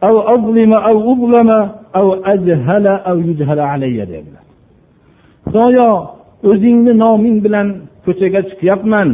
av 0.00 0.16
azlima 0.34 0.78
av 0.90 0.96
ublama 1.12 1.60
av 1.94 2.06
ajhala 2.32 3.02
av 3.04 3.16
yujhala 3.28 3.64
alayya 3.74 4.06
deydilar 4.06 4.44
xudoyo 5.46 5.88
o'zingni 6.50 6.92
noming 7.04 7.38
bilan 7.44 7.68
ko'chaga 8.04 8.40
chiqyapman. 8.50 9.08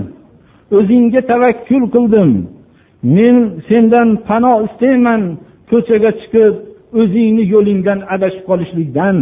O'zingga 0.79 1.21
tavakkul 1.31 1.85
qildim. 1.95 2.31
Men 3.17 3.37
sendan 3.69 4.09
panoh 4.29 4.57
istayman 4.69 5.23
ko'chaga 5.71 6.11
chiqib 6.21 6.55
o'zingni 7.01 7.45
yo'lingdan 7.55 7.99
adashib 8.15 8.45
qolishlikdan. 8.51 9.17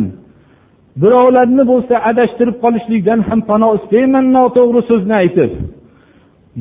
Birovlarni 1.03 1.65
bo'lsa 1.73 1.95
adashtirib 2.11 2.57
qolishlikdan 2.65 3.21
ham 3.29 3.41
panoh 3.51 3.73
istayman 3.81 4.27
noto'g'ri 4.37 4.83
so'zni 4.91 5.15
aytib. 5.23 5.51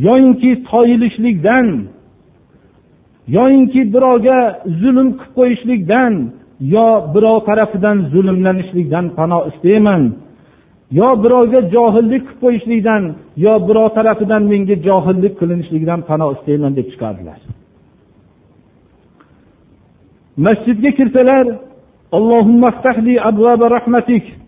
Yoyinki 0.06 0.52
toyilishlikdan. 0.72 1.66
Yoyinki 3.36 3.82
birovga 3.94 4.38
zulm 4.82 5.10
qilib 5.20 5.34
qo'yishlikdan 5.38 6.14
yo 6.76 6.88
birov 7.14 7.38
tarafidan 7.48 7.98
zulmlanishlikdan 8.14 9.06
pano 9.18 9.40
istayman. 9.52 10.04
Yo 11.00 11.10
birovga 11.24 11.60
johillik 11.76 12.24
qilib 12.28 12.40
qo'yishlikdan 12.44 13.04
yo 13.46 13.54
birov 13.68 13.88
tarafidan 13.98 14.44
menga 14.52 14.76
johillik 14.88 15.34
qilinishligidan 15.40 16.02
pano 16.10 16.28
istayman 16.36 16.72
deb 16.78 16.88
chiqardilar. 16.92 17.40
Masjidga 20.46 20.92
kirsalar 21.00 21.46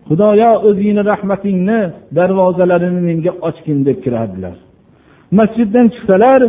xudoyo 0.08 0.50
o'zingni 0.68 1.02
rahmatingni 1.12 1.80
darvozalarini 2.16 3.00
menga 3.08 3.32
ochgin 3.48 3.78
deb 3.88 3.98
kirardilar. 4.04 4.56
masjiddan 5.38 5.86
chiqsalar 5.94 6.40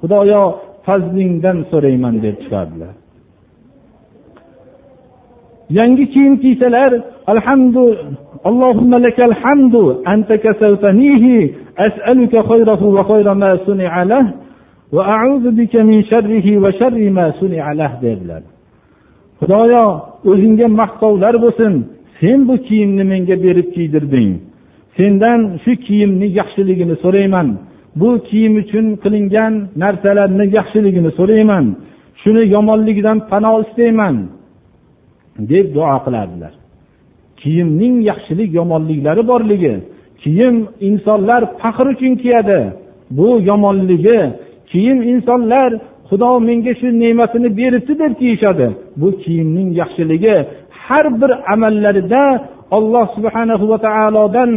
xudoyo 0.00 0.42
fazlingdan 0.86 1.58
so'rayman 1.70 2.14
deb 2.24 2.36
chiqardilar. 2.42 2.94
Yangi 5.78 6.04
kiyim 6.14 6.34
kiysalar 6.42 6.90
alhamdu 7.32 7.82
allohumma 8.48 8.98
lakal 9.06 9.32
hamdu 9.42 9.82
anta 10.12 10.34
as'aluka 11.86 12.40
khayrahu 12.50 12.86
va 12.96 13.02
khayra 13.10 13.32
ma 13.34 13.52
suni'a 13.66 14.02
lah 14.12 14.24
va 14.94 15.02
a'udhu 15.16 15.50
bika 15.58 15.80
min 15.90 16.00
sharrihi 16.10 16.52
va 16.64 16.70
sharri 16.80 17.10
ma 17.10 17.26
suni'a 17.40 17.72
lah 17.80 17.92
dedilar. 18.02 18.42
Xudoyo 19.40 19.84
o'zingga 20.30 20.66
maqtovlar 20.80 21.34
bo'lsin 21.44 21.72
sen 22.20 22.38
bu 22.48 22.54
kiyimni 22.66 23.04
menga 23.12 23.36
berib 23.44 23.68
kiydirding. 23.74 24.30
Sendan 24.96 25.40
shu 25.64 25.72
kiyimni 25.86 26.26
yaxshiligini 26.40 26.96
so'rayman. 27.04 27.48
Bu 28.00 28.08
kiyim 28.28 28.54
uchun 28.62 28.86
qilingan 29.02 29.52
narsalarni 29.82 30.44
yaxshiligini 30.58 31.10
so'rayman. 31.18 31.64
Shuni 32.20 32.42
yomonligidan 32.54 33.18
pano 33.30 33.52
istayman 33.64 34.16
deb 35.50 35.66
duo 35.74 35.96
qilardilar. 36.04 36.52
Kiyimning 37.40 37.96
yaxshilik 38.10 38.50
yomonliklari 38.58 39.22
borligi 39.30 39.74
kiyim 40.22 40.56
insonlar 40.88 41.42
faxr 41.60 41.86
uchun 41.94 42.12
kiyadi. 42.22 42.60
Bu 43.16 43.28
yomonligi 43.50 44.18
kiyim 44.70 44.98
insonlar 45.12 45.70
xudo 46.08 46.30
menga 46.48 46.72
shu 46.80 46.86
ne'matini 47.02 47.48
beribdi 47.58 47.92
deb 48.02 48.12
kiyishadi. 48.20 48.68
Bu 49.00 49.08
kiyimning 49.22 49.68
yaxshiligi 49.80 50.36
har 50.84 51.06
bir 51.20 51.30
amallarida 51.52 52.22
alloh 52.77 53.05
subhana 53.15 53.53
va 53.71 53.77
taolodan 53.87 54.49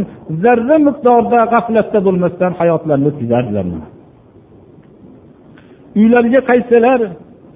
zarra 0.43 0.77
miqdorda 0.87 1.39
g'aflatda 1.53 1.99
bo'lmasdan 2.05 2.51
hayotlarini 2.59 3.07
o'tkazardilar 3.11 3.65
uylariga 5.99 6.41
qaytsalar 6.49 6.99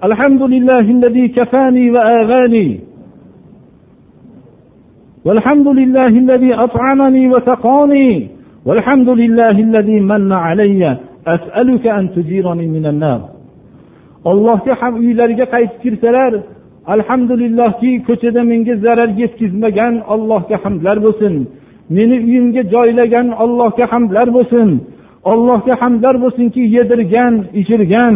alhamdulillahi 0.07 1.25
kafani 1.37 1.83
va 1.95 2.01
ag'ani 2.21 2.67
والحمد 5.27 5.67
لله 5.67 6.07
الذي 6.07 6.51
أطعمني 6.65 7.23
وسقاني 7.33 8.09
والحمد 8.67 9.09
لله 9.09 9.55
الذي 9.67 9.99
من 9.99 10.31
علي 10.31 10.97
أسألك 11.27 11.87
أن 11.87 12.05
تجيرني 12.15 12.67
من 12.75 12.85
النار 12.85 13.21
allohga 14.31 14.73
ham 14.81 14.93
uylariga 15.03 15.45
qaytib 15.53 15.79
kirsalar 15.83 16.31
alhamdulillahki 16.86 17.90
ko'chada 18.06 18.42
menga 18.50 18.74
zarar 18.84 19.10
yetkazmagan 19.22 19.94
allohga 20.14 20.56
hamdlar 20.64 20.96
bo'lsin. 21.06 21.34
Meni 21.96 22.16
uyimga 22.26 22.62
joylagan 22.74 23.28
allohga 23.42 23.84
hamdlar 23.92 24.28
bo'lsin. 24.36 24.68
Allohga 25.32 25.74
hamdlar 25.82 26.14
bo'lsinki 26.24 26.62
yedirgan 26.76 27.34
ichirgan. 27.60 28.14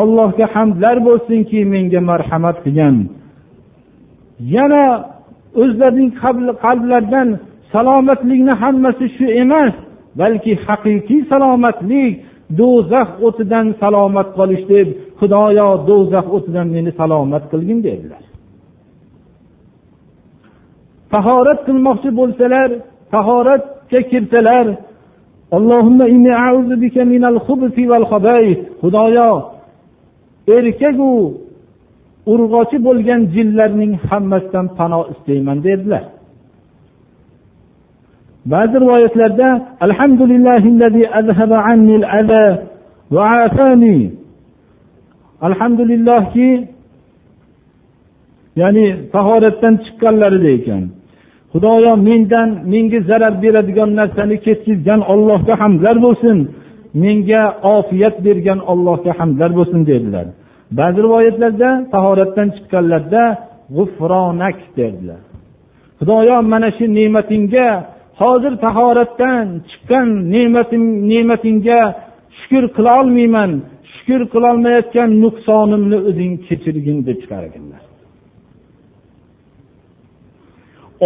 Allohga 0.00 0.46
hamdlar 0.54 0.96
bo'lsinki 1.08 1.58
menga 1.72 2.00
marhamat 2.10 2.56
qilgan. 2.64 2.96
Yana 4.54 4.84
o'zlarining 5.62 6.10
qalblaridan 6.64 7.28
salomatlikni 7.72 8.54
hammasi 8.62 9.06
shu 9.16 9.26
emas 9.42 9.74
balki 10.20 10.52
haqiqiy 10.66 11.20
salomatlik 11.30 12.12
do'zax 12.58 13.08
o'tidan 13.26 13.66
salomat 13.82 14.28
qolish 14.38 14.64
deb 14.72 14.88
xudoyo 15.20 15.68
do'zax 15.88 16.26
o'tidan 16.36 16.66
meni 16.76 16.90
salomat 17.00 17.44
qilgin 17.52 17.78
dedilar. 17.88 18.24
Tahorat 21.12 21.60
qilmoqchi 21.66 22.10
bo'lsalar 22.18 22.68
tahoratga 23.14 24.00
kirsalar 24.10 24.66
xudoyo 28.80 29.30
erkaku 30.56 31.10
urg'ochi 32.32 32.78
bo'lgan 32.86 33.20
jinlarning 33.34 33.92
hammasidan 34.08 34.66
pano 34.78 35.00
istayman 35.12 35.58
dedilar. 35.66 36.04
Ba'zi 38.46 38.80
rivoyatlarda 38.80 39.48
alhamdulillahki 45.46 46.48
ya'ni 48.60 48.86
tahoratdan 49.12 49.74
chiqqanlarida 49.84 50.50
ekan 50.58 50.82
xudoyo 51.52 51.92
mendan 52.08 52.48
menga 52.72 53.00
zarar 53.08 53.34
beradigan 53.42 53.90
narsani 54.00 54.36
ketkizgan 54.46 55.00
ollohga 55.12 55.54
hamdlar 55.62 55.96
bo'lsin. 56.06 56.38
Menga 57.04 57.42
ofiyat 57.76 58.16
bergan 58.26 58.60
ollohga 58.72 59.12
hamdlar 59.18 59.50
bo'lsin 59.58 59.80
dedilar. 59.90 60.26
Ba'zi 60.78 60.98
rivoyatlarda 61.06 61.70
tahoratdan 61.94 62.48
chiqqanlarda 62.56 63.22
g'ufronak 63.76 64.56
dedilar 64.78 65.20
xudoyo 66.02 66.36
mana 66.52 66.68
shu 66.76 66.84
ne'matingga 66.98 67.66
hozir 68.20 68.52
tahoratdan 68.64 69.46
chiqqan 69.70 70.08
ne'matim 70.34 70.84
ne'matingga 71.10 71.80
shukur 72.38 72.64
qilolmayman 72.76 73.50
shukur 73.94 74.20
qilolmayotgan 74.34 75.10
nuqsonimni 75.22 75.98
o'zing 76.08 76.32
kechirgin 76.46 76.98
deb 77.06 77.16
chiqar 77.22 77.42
ekanlar 77.50 77.82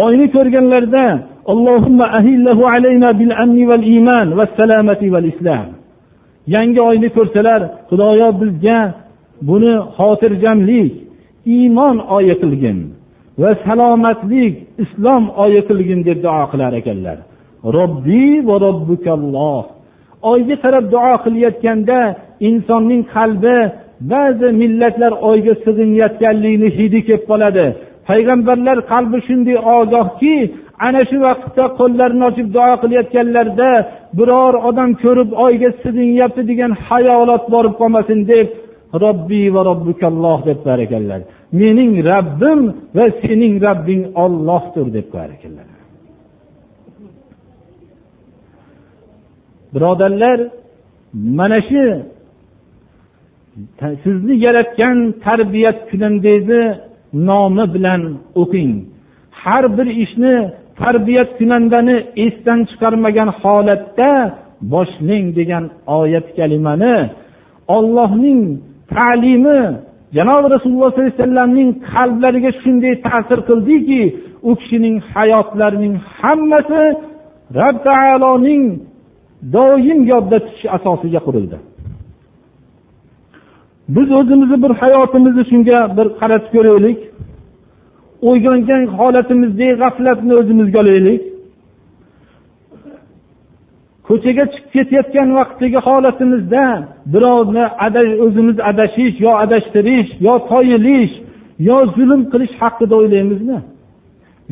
oyni 0.03 0.27
ko'rganlarida 0.35 1.05
yangi 6.53 6.81
oyni 6.89 7.09
ko'rsalar 7.17 7.61
xudoyo 7.89 8.29
bizga 8.41 8.79
buni 9.47 9.73
xotirjamlik 9.97 10.93
iymon 11.55 11.97
oyi 12.17 12.35
qilgin. 12.41 12.79
Va 13.41 13.51
salomatlik 13.65 14.53
islom 14.83 15.23
oyi 15.43 15.61
qilgin 15.69 16.01
deb 16.07 16.19
duo 16.25 16.43
qilar 16.51 16.71
ekanlar. 16.81 17.17
Robbi 17.77 18.27
va 18.47 18.55
robbukalloh. 18.65 19.63
Oyga 20.31 20.55
qarab 20.63 20.85
duo 20.93 21.13
qilayotganda 21.25 21.99
insonning 22.49 23.03
qalbi 23.15 23.57
ba'zi 24.13 24.47
millatlar 24.61 25.13
oyga 25.29 25.53
sig'inayotganligini 25.65 26.69
hidi 26.77 26.99
kelib 27.07 27.23
qoladi. 27.29 27.65
Payg'ambarlar 28.07 28.77
qalbi 28.91 29.17
shunday 29.27 29.57
ogohki 29.77 30.35
ana 30.87 31.01
shu 31.09 31.17
vaqtda 31.27 31.63
qo'llarini 31.79 32.23
ochib 32.29 32.47
duo 32.55 32.73
qilayotganlarida 32.81 33.71
biror 34.17 34.53
odam 34.69 34.89
ko'rib 35.03 35.29
oyga 35.45 35.69
sig'inyapti 35.83 36.41
degan 36.51 36.71
hayolot 36.87 37.43
borib 37.53 37.73
qolmasin 37.81 38.19
deb 38.31 38.47
robbiy 39.03 39.47
va 39.55 39.61
robbukalloh 39.69 40.39
deb 40.49 40.57
qo'yar 40.63 40.81
ekanlar. 40.87 41.21
Mening 41.51 41.93
rabbim 42.11 42.61
va 42.95 43.05
sening 43.21 43.53
rabbing 43.65 44.03
ollohdir 44.23 44.87
deb 44.95 45.05
qo'yar 45.13 45.29
ekanlar. 45.37 45.67
Birodarlar 49.73 50.39
mana 51.13 51.59
shu 51.69 51.83
sizni 54.03 54.35
yaratgan 54.45 54.97
tarbiyat 55.25 55.79
kunandangizni 55.89 56.63
nomi 57.27 57.65
bilan 57.75 58.01
o'qing. 58.41 58.73
Har 59.41 59.63
bir 59.77 59.87
ishni 60.03 60.35
tarbiyat 60.81 61.29
kunandani 61.39 61.97
esdan 62.25 62.59
chiqarmagan 62.69 63.29
holatda 63.41 64.11
boshlang 64.73 65.25
degan 65.39 65.65
oyat 65.99 66.27
kalimani 66.37 66.97
ollohning 67.77 68.41
ta'limi 68.95 69.61
janobi 70.15 70.47
rasululloh 70.55 70.89
sollallohu 70.91 71.09
alayhi 71.09 71.19
vasallamning 71.19 71.69
qalblariga 71.91 72.51
shunday 72.61 72.93
ta'sir 73.07 73.39
qildiki 73.49 74.01
u 74.49 74.51
kishining 74.59 74.95
hayotlarining 75.13 75.95
hammasi 76.17 76.83
rob 77.59 77.75
taoloning 77.87 78.63
doim 79.55 79.99
yodda 80.11 80.37
tutish 80.45 80.65
asosiga 80.77 81.19
qurildi. 81.27 81.57
Biz 83.95 84.07
o'zimizni 84.19 84.57
bir 84.63 84.71
hayotimizni 84.81 85.43
shunga 85.51 85.79
bir 85.97 86.07
qaratib 86.19 86.49
ko'raylik. 86.55 86.99
O'ylangan 88.29 88.81
holatimizdagi 88.97 89.73
g'aflatni 89.81 90.33
o'zimizga 90.41 90.79
olaylik. 90.83 91.21
Ko'chaga 94.07 94.43
chiqib 94.53 94.69
ketayotgan 94.75 95.29
vaqtdagi 95.39 95.79
holatimizda 95.87 96.65
birovni 97.13 97.65
o'zimiz 98.25 98.57
adashish 98.71 99.15
yo 99.25 99.31
adashtirish 99.43 100.09
yo 100.25 100.33
toyilish 100.49 101.13
yo 101.67 101.77
zulm 101.95 102.21
qilish 102.31 102.53
haqida 102.61 102.95
o'ylaymizmi? 103.01 103.59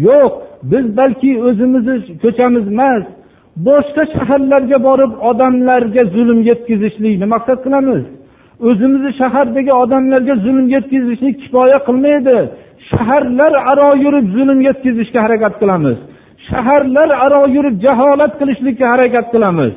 Yo'q 0.08 0.34
biz 0.72 0.86
balki 1.00 1.32
o'zimizni 1.48 1.96
ko'chamiz 2.24 2.66
emas 2.74 3.04
boshqa 3.68 4.04
shaharlarga 4.16 4.78
borib 4.88 5.12
odamlarga 5.30 6.04
zulm 6.16 6.40
yetkazishlikni 6.50 7.28
maqsad 7.36 7.60
qilamiz? 7.66 8.04
O'zimizni 8.70 9.12
shahardagi 9.22 9.74
odamlarga 9.84 10.36
zulm 10.46 10.66
yetkazishlik 10.76 11.36
kifoya 11.44 11.80
qilmaydi 11.88 12.38
shaharlar 12.90 13.54
aro 13.72 13.90
yurib 14.04 14.26
zulm 14.36 14.60
yetkazishga 14.68 15.20
harakat 15.26 15.54
qilamiz. 15.62 15.98
Shaharlar 16.50 17.10
aro 17.26 17.42
yurib 17.56 17.76
jaholat 17.86 18.34
qilishlikka 18.40 18.86
harakat 18.94 19.26
qilamiz. 19.34 19.76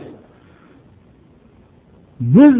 Biz 2.34 2.54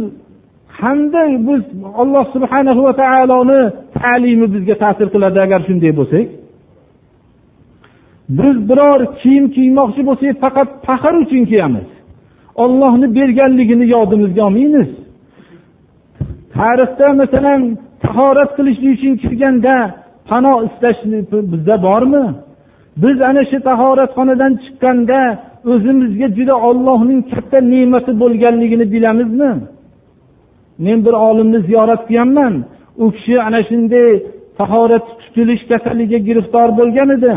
qanday 0.80 1.30
biz 1.48 1.62
alloh 2.02 2.24
subhana 2.34 2.72
va 2.86 2.92
taoloni 3.02 3.61
ta'limi 3.98 4.46
bizga 4.54 4.74
ta'sir 4.82 5.06
qiladi 5.14 5.38
agar 5.46 5.61
shunday 5.68 5.92
bo'lsak? 6.00 6.26
Biz 8.38 8.56
biror 8.68 9.00
kiyim 9.20 9.44
kiymoqchi 9.56 10.02
bo'lsak 10.09 10.34
faqat 10.44 10.68
faxr 10.86 11.14
uchun 11.24 11.42
kiyamiz. 11.50 11.88
Ollohni 12.64 13.06
berganligini 13.18 13.86
yodimizga 13.94 14.42
olmaymiz. 14.48 14.90
Tarixda 16.56 17.06
masalan 17.20 17.61
tahorat 18.04 18.50
qilishlik 18.56 18.92
uchun 18.96 19.14
kirganda 19.22 19.74
pano 20.28 20.54
istash 20.68 21.00
bizda 21.52 21.76
bormi? 21.86 22.24
Biz 23.03 23.16
ana 23.30 23.42
shu 23.51 23.59
tahoratxonadan 23.68 24.53
chiqqanda 24.64 25.20
o'zimizga 25.72 26.28
juda 26.36 26.55
ollohning 26.68 27.20
katta 27.32 27.59
ne'mati 27.72 28.12
bo'lganligini 28.22 28.86
bilamizmi? 28.94 29.53
Men 30.84 30.99
bir 31.07 31.14
olimni 31.28 31.59
ziyorat 31.68 32.03
qilganman. 32.09 32.55
U 33.03 33.05
kishi 33.16 33.34
ana 33.49 33.61
shunday 33.68 34.09
tahorat 34.59 35.07
tutilish 35.20 35.62
kasaliga 35.70 36.18
giriftor 36.28 36.68
bo'lgan 36.78 37.09
edi. 37.16 37.34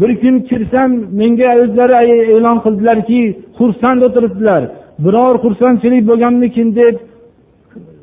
Bir 0.00 0.10
kun 0.22 0.36
kirsam 0.48 0.90
menga 1.20 1.50
o'zlari 1.62 2.14
e'lon 2.34 2.58
qildilarki 2.64 3.20
xursand 3.58 4.00
o'tiribdilar. 4.06 4.62
Biror 5.04 5.34
xursandchilik 5.44 6.02
bo'lganmikin 6.10 6.68
deb 6.80 6.94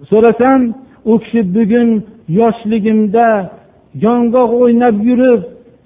so'rasam 0.09 0.61
u 1.11 1.13
kishi 1.23 1.41
bugun 1.55 1.89
yoshligimda 2.39 3.28
yong'oq 4.05 4.51
o'ynab 4.63 4.97
yurib 5.09 5.41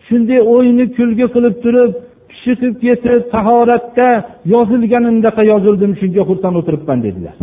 shunday 0.07 0.39
o'yini 0.53 0.85
kulgi 0.97 1.25
qilib 1.35 1.55
turib 1.63 1.91
pishitib 2.29 2.73
ketib 2.83 3.21
tahoratda 3.33 4.09
yozilganimdaqa 4.53 5.43
yozildim 5.51 5.91
shunga 6.01 6.23
xursand 6.29 6.55
o'tiribman 6.59 6.99
dedilar. 7.07 7.35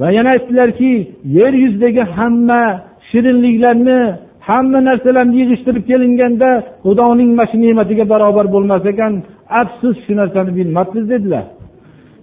Va 0.00 0.08
yana 0.16 0.30
aytdilarki 0.36 0.92
yer 1.38 1.52
yuzidagi 1.62 2.02
hamma 2.16 2.62
shirinliklarni 3.08 4.00
hamma 4.48 4.78
narsalarni 4.88 5.34
yig'ishtirib 5.40 5.84
kelinganda 5.90 6.48
xudoning 6.84 7.30
mana 7.38 7.48
shu 7.50 7.56
ne'matiga 7.64 8.04
barobar 8.12 8.46
bo'lmas 8.54 8.82
ekan 8.92 9.12
afsus 9.60 9.96
shu 10.04 10.12
narsani 10.20 10.50
bilmabmiz 10.58 11.04
dedilar. 11.12 11.44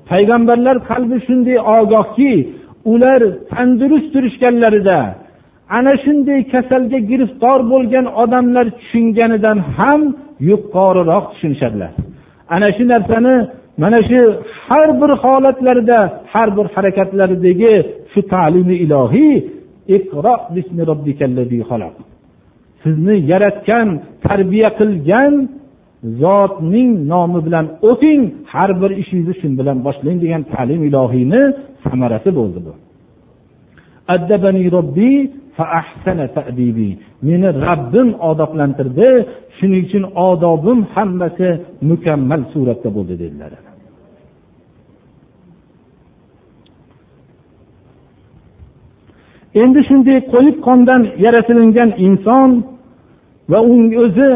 Payg'ambarlar 0.09 0.77
qalbi 0.89 1.17
shunday 1.27 1.57
ogohki 1.77 2.31
ular 2.93 3.21
tandurust 3.51 4.07
turishganlarida 4.13 4.97
ana 5.77 5.93
shunday 6.03 6.39
kasalga 6.53 6.99
giriftor 7.09 7.59
bo'lgan 7.71 8.05
odamlar 8.23 8.65
tushunganidan 8.79 9.57
ham 9.77 10.01
yuqoriroq 10.49 11.25
tushunishadilar. 11.31 11.91
Ana 12.55 12.69
shu 12.75 12.83
narsani 12.93 13.35
mana 13.81 13.99
shu 14.09 14.19
har 14.67 14.89
bir 15.01 15.11
holatlarida 15.23 15.99
har 16.33 16.47
bir 16.57 16.65
harakatlaridagi 16.75 17.73
shu 18.11 18.19
ta'limi 18.33 18.75
ilohiy 18.85 19.35
sizni 22.83 23.15
yaratgan 23.31 23.87
tarbiya 24.25 24.69
qilgan 24.79 25.33
zotning 26.21 26.91
nomi 27.11 27.39
bilan 27.47 27.65
o'qing 27.89 28.21
har 28.53 28.71
bir 28.81 28.91
ishingizni 29.01 29.33
shu 29.41 29.47
bilan 29.59 29.77
boshlang 29.87 30.17
degan 30.23 30.41
ta'lim 30.53 30.81
ilohiyni 30.89 31.41
samarasi 31.85 32.29
bo'ldi 32.39 32.59
bu. 32.65 32.73
meni 37.27 37.49
rabbim 37.67 38.09
odoblantirdi 38.29 39.09
shuning 39.57 39.83
uchun 39.87 40.03
odobim 40.29 40.79
hammasi 40.93 41.49
mukammal 41.89 42.41
suratda 42.53 42.89
bo'ldi 42.95 43.15
dedilar. 43.23 43.51
Endi 49.61 49.79
shunday 49.89 50.17
qo'yib 50.33 50.57
qondan 50.67 51.01
yaratilingan 51.25 51.89
inson 52.07 52.49
va 53.51 53.59
uning 53.71 53.91
o'zi 54.03 54.31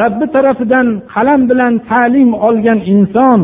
robbi 0.00 0.26
tarafidan 0.34 0.86
qalam 1.14 1.40
bilan 1.50 1.72
ta'lim 1.90 2.30
olgan 2.48 2.80
inson 2.94 3.40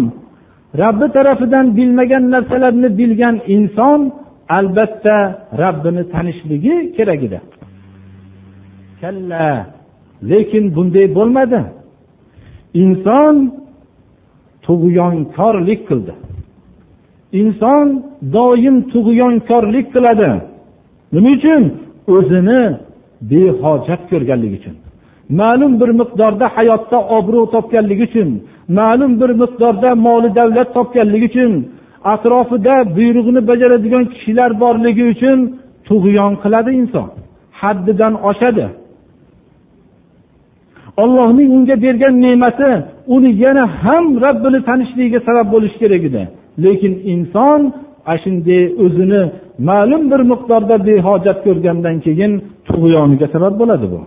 robbi 0.82 1.06
tarafidan 1.16 1.66
bilmagan 1.76 2.24
narsalarni 2.34 2.88
bilgan 2.98 3.36
inson 3.56 4.00
albatta 4.48 5.46
rabbini 5.58 6.10
tanishligi 6.10 6.92
kerak 6.96 7.22
edi. 7.22 7.40
Kalla. 9.00 9.66
Lekin 10.30 10.76
bunday 10.76 11.14
bo'lmadi. 11.14 11.60
Inson 12.74 13.36
tug'yonkorlik 14.66 15.80
qildi. 15.88 16.12
Inson 17.40 17.86
doim 18.36 18.76
tug'yonkorlik 18.92 19.86
qiladi. 19.94 20.30
Nima 21.14 21.30
uchun? 21.36 21.62
O'zini 22.14 22.60
behojat 23.30 24.02
ko'rganligi 24.10 24.56
uchun. 24.60 24.76
Ma'lum 25.40 25.72
bir 25.80 25.90
miqdorda 26.00 26.46
hayotda 26.56 26.98
obro' 27.16 27.50
topganligi 27.54 28.04
uchun 28.10 28.30
ma'lum 28.68 29.20
bir 29.20 29.30
miqdorda 29.42 29.94
moli 29.94 30.34
davlat 30.34 30.74
topganligi 30.74 31.26
uchun 31.30 31.52
atrofida 32.12 32.74
buyrug'ini 32.96 33.40
bajaradigan 33.50 34.04
kishilar 34.12 34.50
borligi 34.62 35.04
uchun 35.12 35.38
tug'yon 35.88 36.32
qiladi 36.42 36.70
inson. 36.80 37.08
Haddidan 37.60 38.14
oshadi. 38.30 38.66
Ollohning 41.02 41.48
unga 41.56 41.76
bergan 41.84 42.14
ne'mati 42.24 42.70
uni 43.14 43.30
yana 43.44 43.64
ham 43.82 44.04
rabbini 44.24 44.60
tanishligiga 44.68 45.20
sabab 45.28 45.46
bo'lishi 45.54 45.76
kerak 45.82 46.02
edi. 46.08 46.22
Lekin 46.64 46.92
inson 47.12 47.60
ana 48.06 48.16
shunday 48.22 48.62
o'zini 48.84 49.22
ma'lum 49.68 50.02
bir 50.10 50.20
miqdorda 50.32 50.76
behojat 50.88 51.38
ko'rgandan 51.46 51.96
keyin 52.04 52.32
tug'yoniga 52.68 53.26
sabab 53.34 53.54
bo'ladi 53.60 53.86
bu. 53.92 54.00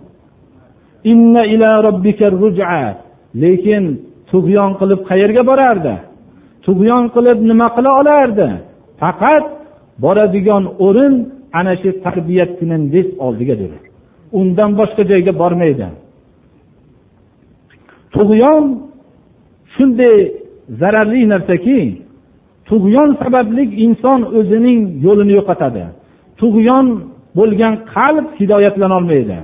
Lekin 3.43 3.84
tug'yon 4.32 4.72
qilib 4.80 5.02
qayerga 5.10 5.41
borardi? 5.50 5.93
Tug'yon 6.68 7.03
qilib 7.15 7.39
nima 7.49 7.68
qila 7.76 7.91
olardi? 8.01 8.47
Faqat 9.01 9.45
boradigan 10.03 10.63
o'rin 10.86 11.13
ana 11.59 11.74
shu 11.82 11.89
tarbiyatkunangiz 12.05 13.07
oldigadir 13.26 13.72
undan 14.39 14.72
boshqa 14.80 15.03
joyga 15.11 15.34
bormaydi. 15.41 15.88
Tug'yon 18.15 18.63
shunday 19.76 20.18
zararli 20.80 21.22
narsaki 21.34 21.80
tug'yon 22.70 23.09
sababli 23.22 23.63
inson 23.86 24.20
o'zining 24.38 24.80
yo'lini 25.05 25.34
yo'qotadi. 25.39 25.84
Tug'yon 26.41 26.86
bo'lgan 27.38 27.74
qalb 27.95 28.26
hidoyatlanolmaydi. 28.39 29.38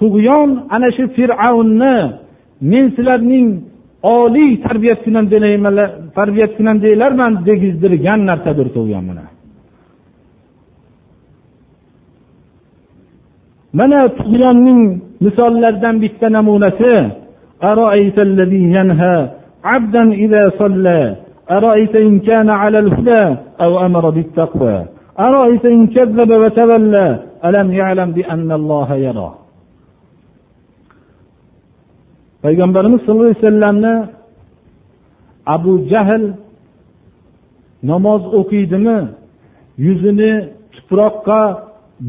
Tug'yon 0.00 0.48
ana 0.74 0.88
shu 0.96 1.04
fir'avnni 1.16 1.96
men 2.70 2.84
sizlarning 2.96 3.46
oliy 4.03 4.51
tarbiyatkunandanglarman 6.15 7.33
degizdirgan 7.47 8.19
narsadir 8.29 8.67
tug'yon 8.75 9.03
mana 9.09 9.25
mana 13.79 13.99
tug'yonning 14.17 14.81
misollaridan 15.25 15.95
bitta 16.03 16.27
namunasi 16.35 16.93
أرأيت 17.63 18.19
الذي 18.19 18.63
ينهى 18.77 19.29
عبدا 19.63 20.03
إذا 20.11 20.51
صلى 20.59 21.15
أرأيت 21.51 21.95
إن 21.95 22.19
كان 22.19 22.49
على 22.49 22.79
الهدى 22.79 23.35
أو 23.61 23.85
أمر 23.85 24.09
بالتقوى 24.09 24.85
أرأيت 25.19 25.65
إن 25.65 25.87
كذب 25.87 26.31
وتولى 26.31 27.19
ألم 27.45 27.73
يعلم 27.73 28.11
بأن 28.11 28.51
الله 28.51 28.95
يرى 28.95 29.31
payg'ambarimiz 32.44 33.00
sallallohu 33.00 33.30
alayhi 33.30 33.42
vasallamni 33.44 33.94
abu 35.54 35.72
jahl 35.92 36.24
namoz 37.90 38.22
o'qiydimi 38.38 38.98
yuzini 39.86 40.32
tuproqqa 40.74 41.42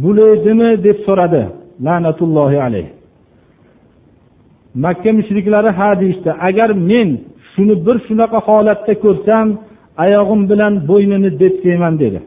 bulaydimi 0.03 0.69
deb 0.85 0.97
so'radi. 1.07 1.43
La'natullohi 1.85 2.57
alayh. 2.67 2.87
Makka 4.83 5.11
mushriklari 5.19 5.69
ha 5.79 5.89
deyishdi 6.01 6.31
agar 6.47 6.69
men 6.91 7.09
shuni 7.51 7.75
bir 7.85 7.97
shunaqa 8.07 8.39
holatda 8.47 8.93
ko'rsam 9.03 9.47
oyog'im 10.03 10.41
bilan 10.51 10.73
bo'ynini 10.89 11.29
detsayman 11.41 11.93
dedi. 12.03 12.19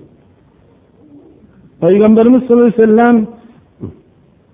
Payg'ambarimiz 1.83 2.41
sallallohu 2.43 2.71
alayhi 2.71 2.83
vasallam 2.83 3.17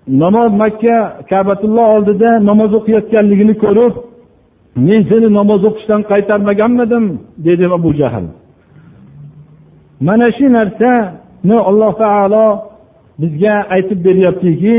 namoz 0.09 0.51
makka 0.53 0.97
kabatulloh 1.29 1.87
oldida 1.95 2.31
namoz 2.49 2.71
o'qiyotganligini 2.79 3.55
ko'rib 3.63 3.93
men 4.87 5.01
seni 5.09 5.27
namoz 5.39 5.61
o'qishdan 5.69 6.01
qaytarmaganmidim 6.11 7.05
dedi 7.45 7.65
abu 7.77 7.89
jahl. 8.01 8.25
Mana 10.07 10.27
shu 10.37 10.45
narsani 10.57 11.57
alloh 11.69 11.91
taolo 12.03 12.47
bizga 13.21 13.55
aytib 13.75 13.99
beryaptiki 14.07 14.77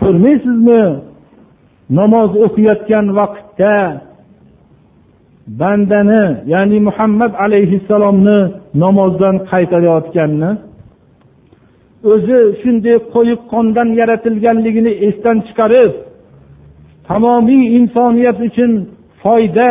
ko'rmaysizmi 0.00 0.82
namoz 1.98 2.30
o'qiyotgan 2.46 3.06
vaqtda 3.18 3.74
bandani 5.60 6.24
ya'ni 6.52 6.78
muhammad 6.88 7.32
alayhissalomni 7.44 8.38
namozdan 8.84 9.36
qaytarayotganini? 9.50 10.50
O'zi 12.12 12.38
shunday 12.60 12.96
qo'yib 13.14 13.40
qondan 13.52 13.88
yaratilganligini 14.00 14.92
esdan 15.08 15.38
chiqarib 15.46 15.92
tamomiy 17.08 17.64
insoniyat 17.78 18.38
uchun 18.48 18.72
foyda 19.22 19.70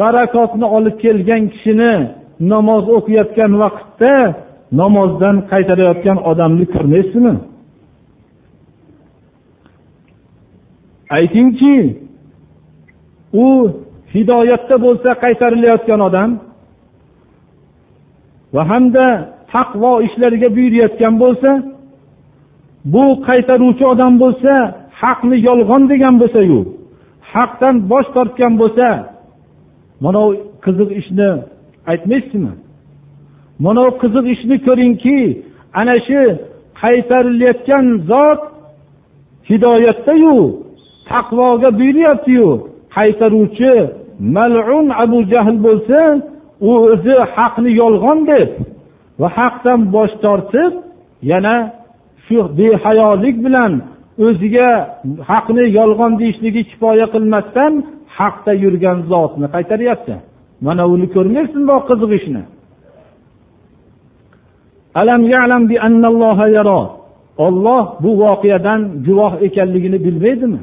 barakotni 0.00 0.66
olib 0.76 0.96
kelgan 1.04 1.42
kishini 1.52 1.94
namoz 2.52 2.84
o'qiyotgan 2.96 3.52
vaqtda 3.62 4.14
namozdan 4.80 5.36
qaytarayotgan 5.50 6.18
odamni 6.30 6.66
ko'rmaysizmi? 6.74 7.34
Aytingki 11.16 11.76
u 13.44 13.46
hidoyatda 14.14 14.76
bo'lsa 14.84 15.10
qaytarilayotgan 15.24 16.00
odam 16.08 16.30
va 18.54 18.62
hamda 18.70 19.06
taqvo 19.52 19.92
ishlariga 20.06 20.48
buyurayotgan 20.56 21.14
bo'lsa 21.22 21.50
bu 22.92 23.04
qaytaruvchi 23.28 23.84
odam 23.92 24.14
bo'lsa 24.22 24.52
haqni 25.00 25.36
yolg'on 25.48 25.82
degan 25.92 26.14
bo'lsayu 26.22 26.60
haqdan 27.32 27.74
bosh 27.90 28.08
tortgan 28.14 28.52
bo'lsa 28.62 28.86
mana 30.04 30.22
qiziq 30.64 30.90
ishni 31.00 31.30
aytmaysizmi? 31.90 32.52
Mana 33.64 33.84
qiziq 34.02 34.26
ishni 34.34 34.56
ko'ringki 34.66 35.18
ana 35.80 35.96
shu 36.06 36.22
qaytarilayotgan 36.82 37.86
zot 38.10 38.40
hidoyatdayu 39.50 40.36
taqvoga 41.10 41.70
buyuryaptiyu 41.78 42.48
qaytaruvchi 42.96 43.74
malun 44.36 44.86
abu 45.04 45.18
jahl 45.32 45.56
bo'lsa 45.66 46.00
u 46.68 46.70
o'zi 46.92 47.16
haqni 47.34 47.70
yolg'on 47.82 48.18
deb. 48.30 48.50
Va 49.20 49.28
haqdan 49.38 49.80
bosh 49.94 50.14
tortib 50.24 50.72
yana 51.32 51.54
shu 52.24 52.38
behayolik 52.58 53.36
bilan 53.46 53.72
o'ziga 54.26 54.70
haqni 55.30 55.64
yolg'on 55.78 56.12
deyishligi 56.20 56.62
kifoya 56.70 57.06
qilmasdan 57.14 57.72
haqda 58.18 58.52
yurgan 58.64 58.98
zotni 59.10 59.46
qaytaryapti. 59.54 60.14
Mana 60.66 60.84
uni 60.94 61.06
ko'rmaysizmi 61.14 61.76
qiziq 61.88 62.10
ishni. 62.18 62.42
Olloh 67.46 67.82
bu 68.02 68.10
voqeadan 68.22 68.80
guvoh 69.06 69.32
ekanligini 69.46 69.98
bilmaydimi? 70.06 70.62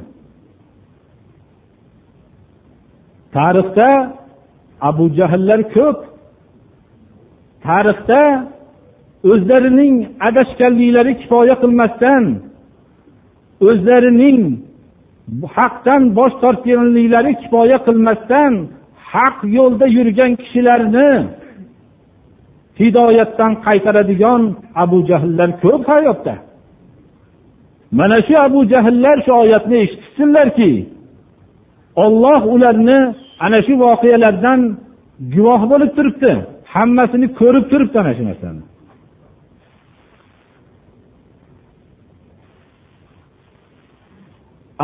Tarixda 3.35 3.89
abu 4.89 5.05
jahllar 5.17 5.59
ko'p 5.75 5.97
tarixda 7.68 8.22
o'zlarining 9.32 9.95
adashganliklari 10.28 11.13
kifoya 11.22 11.55
qilmasdan 11.63 12.24
o'zlarining 13.70 14.39
haqdan 15.55 16.01
bosh 16.18 16.36
tortganliklari 16.43 17.32
kifoya 17.41 17.78
qilmasdan 17.88 18.53
haq 19.13 19.38
yo'lda 19.57 19.86
yurgan 19.97 20.32
kishilarni 20.41 21.11
hidoyatdan 22.80 23.51
qaytaradigan 23.65 24.41
abu 24.84 24.97
jahllar 25.09 25.49
ko'p 25.63 25.84
hayotda. 25.93 26.36
Mana 27.99 28.18
shu 28.28 28.34
abu 28.47 28.59
jahllar 28.74 29.18
shu 29.26 29.32
oyatni 29.43 29.78
eshitishsinlarki 29.86 30.72
olloh 32.03 32.41
ularni 32.53 32.99
ana 33.45 33.59
shu 33.65 33.74
voqealardan 33.84 34.59
guvoh 35.34 35.61
bo'lib 35.72 35.91
turibdi. 35.97 36.34
hammasini 36.74 37.28
ko'rib 37.39 37.65
turibdi 37.72 37.97
ana 38.01 38.11
shu 38.18 38.24
narsani. 38.30 38.63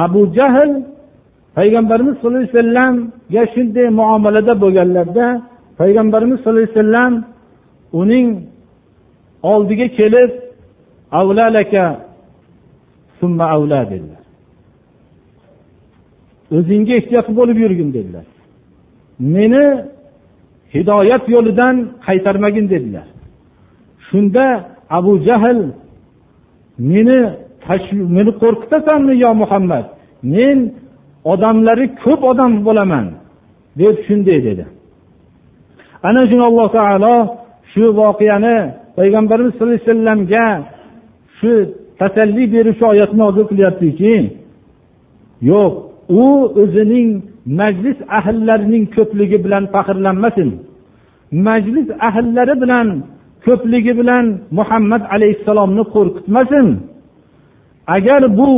Abu 0.05 0.21
jahl 0.37 0.71
payg'ambarimiz 1.57 2.13
sallallohu 2.17 2.43
alayhi 2.43 2.55
vasallamga 2.57 3.43
shunday 3.53 3.87
muomalada 3.99 4.53
bo'lganlarda 4.63 5.27
payg'ambarimiz 5.79 6.37
sallallohu 6.39 6.63
alayhi 6.65 6.77
vasallam 6.77 7.13
uning 8.01 8.27
oldiga 9.51 9.87
kelib 9.97 10.31
avlalaka 11.19 11.85
summa 13.19 13.45
avla 13.55 13.79
dedilar. 13.91 14.23
O'zingga 16.57 16.93
ehtiyot 16.99 17.27
bo'lib 17.39 17.57
yurgin 17.63 17.89
dedilar. 17.97 18.25
Meni 19.35 19.65
hidoyat 20.73 21.23
yo'lidan 21.35 21.75
qaytarmagin 22.05 22.65
dedilar. 22.73 23.07
Shunda 24.07 24.45
abu 24.97 25.13
jahl 25.27 25.59
meni 26.91 27.19
meni 28.15 28.31
qo'rqitasanmi 28.41 29.13
yo 29.23 29.31
muhammad? 29.41 29.85
Men 30.35 30.57
odamlari 31.33 31.85
ko'p 32.03 32.21
odam 32.31 32.51
bo'laman 32.67 33.05
deb 33.79 33.95
shunday 34.05 34.39
dedi. 34.47 34.65
Ana 36.07 36.21
shuni 36.29 36.43
alloh 36.49 36.67
taolo 36.77 37.15
shu 37.71 37.83
voqeani 38.01 38.57
payg'ambarimiz 38.97 39.51
sallallohu 39.53 39.79
alayhi 39.79 39.89
vasallamga 39.89 40.47
shu 41.37 41.51
tasalli 41.99 42.43
beruvchi 42.53 42.85
oyat 42.93 43.11
nozil 43.21 43.45
qilyaptiki 43.51 44.13
yo'q 45.51 45.73
u 46.21 46.23
o'zining 46.61 47.09
majlis 47.59 47.99
ahllarining 48.19 48.85
ko'pligi 48.95 49.37
bilan 49.45 49.63
faxrlanmasin. 49.73 50.49
Majlis 51.47 51.87
ahllari 52.07 52.55
bilan 52.63 52.87
ko'pligi 53.45 53.93
bilan 53.99 54.25
muhammad 54.57 55.03
alayhissalomni 55.15 55.83
qo'rqitmasin. 55.95 56.67
Agar 57.95 58.21
bu 58.39 58.51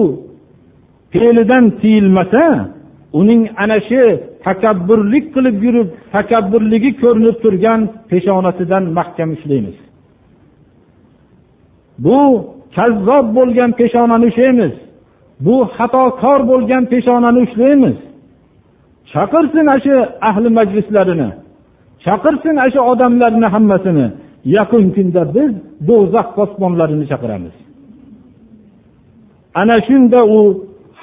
fe'lidan 1.14 1.66
tiyilmasa 1.80 2.44
uning 3.20 3.42
ana 3.64 3.78
shu 3.90 4.04
takabburlik 4.46 5.26
qilib 5.36 5.58
yurib 5.66 5.90
takabburligi 6.16 6.92
ko'rinib 7.02 7.38
turgan 7.44 7.82
peshonasidan 8.12 8.84
mahkam 8.98 9.30
ushlaymiz 9.38 9.78
bu 12.06 12.20
kazzob 12.78 13.26
bo'lgan 13.38 13.72
peshonani 13.80 14.26
ushlaymiz 14.32 14.74
bu 15.40 15.56
xatokor 15.78 16.40
bo'lgan 16.52 16.84
peshonani 16.92 17.40
ushlaymiz. 17.46 17.98
Chaqirsin 19.14 19.66
ana 19.68 19.80
shu 19.86 19.96
ahli 20.30 20.50
majlislarini 20.60 21.30
chaqirsin 22.06 22.56
ana 22.62 22.70
shu 22.74 22.80
odamlarni 22.92 23.48
hammasini. 23.56 24.08
Yaqin 24.58 24.86
kunda 24.96 25.24
biz 25.36 25.52
do'zax 25.88 26.28
posbonlarini 26.38 27.06
chaqiramiz. 27.12 27.56
Ana 29.62 29.78
shunda 29.88 30.20
u 30.36 30.40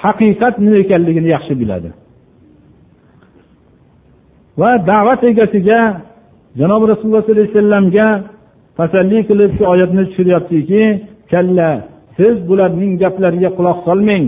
haqiqat 0.03 0.55
nima 0.63 0.77
ekanligini 0.83 1.29
yaxshi 1.35 1.53
biladi. 1.61 1.89
Va 4.61 4.71
da'vat 4.89 5.21
egasiga 5.31 5.81
janobi 6.59 6.85
rasululloh 6.91 7.21
sollallohu 7.23 7.41
alayhi 7.41 7.55
vasallamga 7.57 8.07
tasalli 8.79 9.19
qilib 9.29 9.51
shu 9.57 9.63
oyatni 9.73 10.03
tushiryaptiki 10.09 10.83
kalla 11.31 11.69
siz 12.17 12.35
bularning 12.47 12.93
gaplariga 13.03 13.49
quloq 13.57 13.77
solmang. 13.87 14.25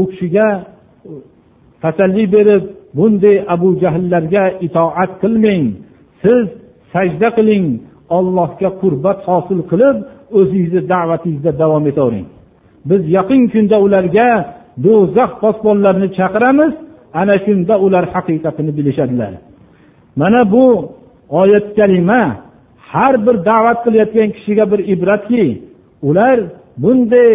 U 0.00 0.02
kishiga 0.10 0.48
tasalli 1.82 2.24
berib 2.34 2.64
bunday 2.96 3.36
abu 3.54 3.68
jahllarga 3.82 4.44
itoat 4.66 5.10
qilmang. 5.22 5.64
Siz 6.22 6.46
sajda 6.92 7.28
qiling 7.36 7.66
ollohga 8.16 8.70
qurbat 8.80 9.18
hosil 9.28 9.60
qilib 9.70 9.96
o'zingizni 10.38 10.82
da'vatingizda 10.92 11.52
davom 11.62 11.84
etavering. 11.90 12.26
Biz 12.88 13.02
yaqin 13.16 13.42
kunda 13.52 13.76
ularga 13.86 14.28
do'zax 14.84 15.30
posbonlarini 15.42 16.08
chaqiramiz 16.18 16.72
ana 17.20 17.36
shunda 17.44 17.74
ular 17.84 18.04
haqiqatini 18.14 18.72
bilishadilar. 18.78 19.32
Mana 20.20 20.40
bu 20.52 20.64
oyat 21.40 21.66
kalima 21.78 22.22
har 22.94 23.14
bir 23.26 23.36
da'vat 23.50 23.78
qilayotgan 23.84 24.28
kishiga 24.36 24.64
bir 24.72 24.80
ibratki 24.94 25.44
ular 26.08 26.38
bunday 26.82 27.30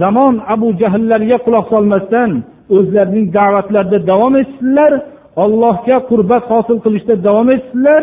zamon 0.00 0.34
abu 0.54 0.68
jahllarga 0.80 1.36
quloq 1.46 1.66
solmasdan 1.72 2.30
o'zlarining 2.76 3.26
da'vatlarida 3.38 3.98
davom 4.10 4.34
etsinlar 4.42 4.92
allohga 5.44 5.96
qurbat 6.10 6.44
hosil 6.52 6.78
qilishda 6.84 7.14
davom 7.28 7.48
etsinlar. 7.56 8.02